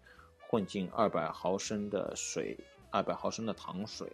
[0.47, 2.57] 混进二百毫升的水，
[2.91, 4.11] 二百毫升的糖水，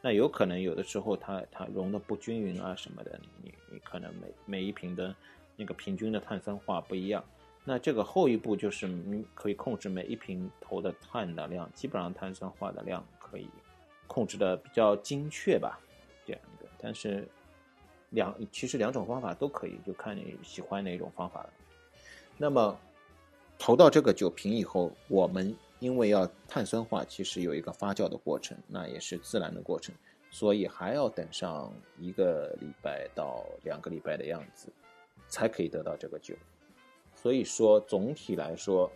[0.00, 5.14] 那有可能有的时候它它溶的不均匀啊什么的，你你可能每每一瓶的。
[5.56, 7.24] 那个平均的碳酸化不一样，
[7.64, 13.48] 那这个后一步就是你可以控制每一瓶投的碳的量，基本上碳酸化的量可以
[14.06, 15.78] 控制的比较精确吧，
[16.26, 16.68] 这样一个。
[16.78, 17.26] 但是
[18.10, 21.52] 两其实两种方法都可以，就看你喜欢哪种方法了。
[22.36, 22.76] 那么
[23.58, 29.94] 投到这个酒瓶以后，我们因为要碳酸化，其实有一个发酵的过程，那也是自然的过程，
[30.30, 34.68] 所以还要等上一个礼拜到两个礼拜的样子。
[35.28, 36.34] 才可以得到这个酒，
[37.14, 38.90] 所以说总体来说，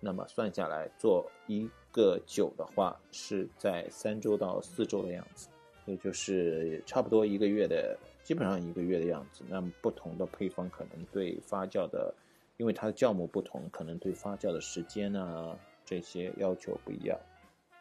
[0.00, 5.48] 那么算下来做一个酒的话，是在三周到四周的样子，
[5.86, 9.42] 也就是差不多一个月的，基本上一个月的样子。
[9.48, 12.14] 那么不同的配方可能对发酵的，
[12.56, 17.18] 因为它的酵母不同，可能对发酵的时间呢这些要求不一样。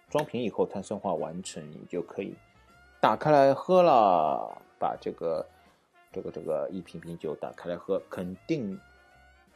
[0.10, 2.34] 装瓶以后碳酸化完成，你就可以
[3.00, 4.62] 打开来喝了。
[4.80, 5.46] 把这个
[6.14, 8.80] 这个这个一瓶瓶酒打开来喝，肯定，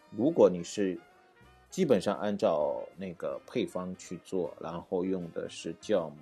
[0.09, 0.99] 如果你是
[1.69, 6.15] 基本上按照那个配方去做，然后用的是酵母，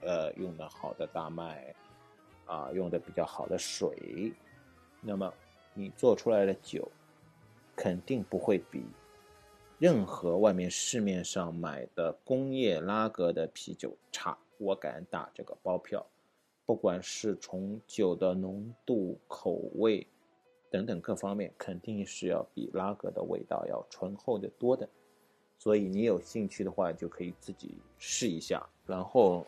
[0.00, 1.74] 呃，用的好的大麦，
[2.46, 4.32] 啊，用的比较好的水，
[5.02, 5.30] 那么
[5.74, 6.90] 你做出来的酒
[7.76, 8.84] 肯定不会比
[9.78, 16.06] 任何外面市面上买的工业拉格的啤酒差，我敢打这个包票。
[16.64, 20.06] 不管是从酒的浓度、口味
[20.70, 24.88] 等等各方面，肯定是要比拉格的味道要醇厚的多的。
[25.58, 28.64] 所以你有兴趣的话，就可以自己试一下。
[28.86, 29.46] 然后，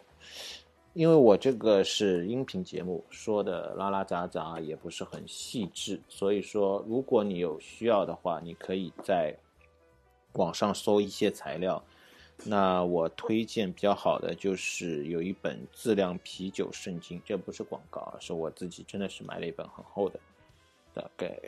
[0.92, 9.34] 因为我这个是音频节目，说的拉拉杂杂，也不是很细致，所以说，如果你有需要的话，你可以在
[10.34, 11.82] 网上搜一些材料。
[12.42, 20.18] 那我推荐比较好的就是有一本自酿啤酒圣经，这不是广告，是我自己真的是买了一本很厚的，
[20.92, 21.38] 大概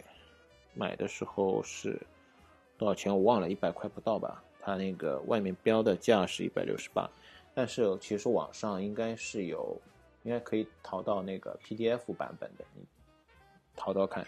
[0.74, 2.00] 买的时候是
[2.78, 4.42] 多少钱我忘了，一百块不到吧。
[4.60, 7.10] 它那个外面标的价是一百六十八，
[7.52, 9.76] 但是其实网上应该是有，
[10.22, 12.84] 应该可以淘到那个 PDF 版本的，你
[13.74, 14.26] 淘淘看。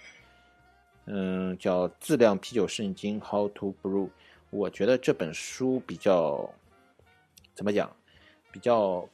[1.06, 4.10] 嗯，叫自酿啤酒圣经 How to Brew。
[4.50, 6.50] 我觉得这本书比较
[7.54, 7.94] 怎么讲，
[8.50, 9.06] 比较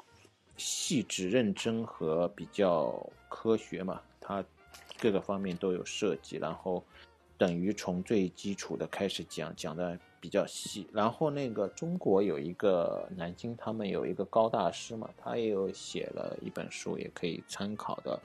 [0.56, 4.44] 细致认真和比较科学嘛，它
[4.98, 6.85] 各个方面都有涉及，然后
[7.36, 10.86] 等于从最基础的开始讲，讲的比较细。
[10.93, 18.20] 然后那个中国有一个南京，他们有一个高大师嘛，他也有写了一本书，也可以参考的。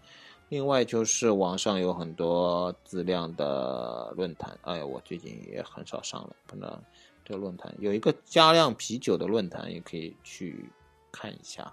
[0.49, 6.81] 另外就是网上有很多自酿的论坛，哎，我最近也很少上了，不能。
[7.23, 10.65] 这个论坛有一个加量啤酒的论坛，也可以去
[11.11, 11.71] 看一下，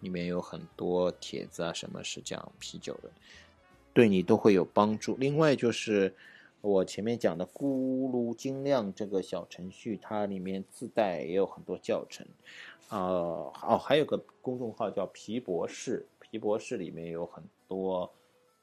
[0.00, 3.10] 里面有很多帖子啊，什么是讲啤酒的，
[3.92, 5.14] 对你都会有帮助。
[5.16, 6.14] 另外就是
[6.62, 12.26] 我前面讲的咕噜精酿这个小程序，它里面自带也有很多教程
[12.88, 18.12] 啊，哦，还有个公众号叫皮博士，皮博士里面有很多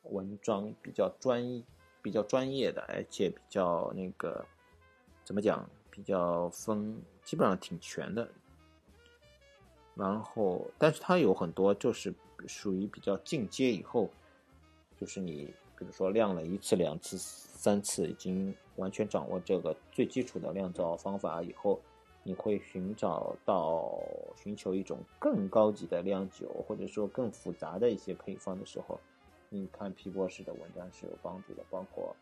[0.03, 1.63] 文章，比较专
[2.01, 4.45] 比较专业的，而且比较那个
[5.23, 5.67] 怎么讲？
[5.89, 8.29] 比较分，基本上挺全的。
[9.95, 12.13] 然后，但是它有很多就是
[12.45, 14.07] 属于比较进阶以后，
[14.95, 21.81] 就是你比如说晾了一次、两次、三次，已经完全掌握这个最基础的酿造方法以后，
[22.28, 23.98] 你会寻找到
[24.36, 28.99] 寻求一种更高级的酿酒，或者说更复杂的一些配方的时候，
[29.48, 32.14] 你看皮博士的文章是有帮助的，包括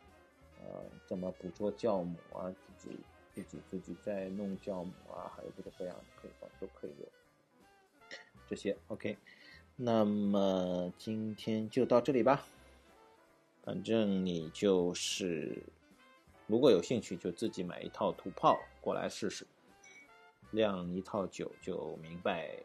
[0.62, 2.98] 呃怎么捕捉酵母啊，自己。
[3.36, 7.10] 自己自己在弄酵母啊，还有各种各样的配方都可以用。
[8.48, 9.18] 这些 OK，
[9.76, 12.46] 那么今天就到这里吧。
[13.62, 15.64] 反正你就是，
[16.48, 19.46] 如果有兴趣就自己买一套土炮过来试试，
[20.52, 22.58] 酿一套酒就明白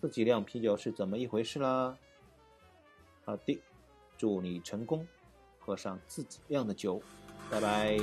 [0.00, 1.96] 自己酿啤酒是怎么一回事啦。
[3.24, 3.60] 好的，
[4.16, 5.06] 祝你成功，
[5.58, 7.02] 喝上自己酿的酒，
[7.50, 7.98] 拜拜。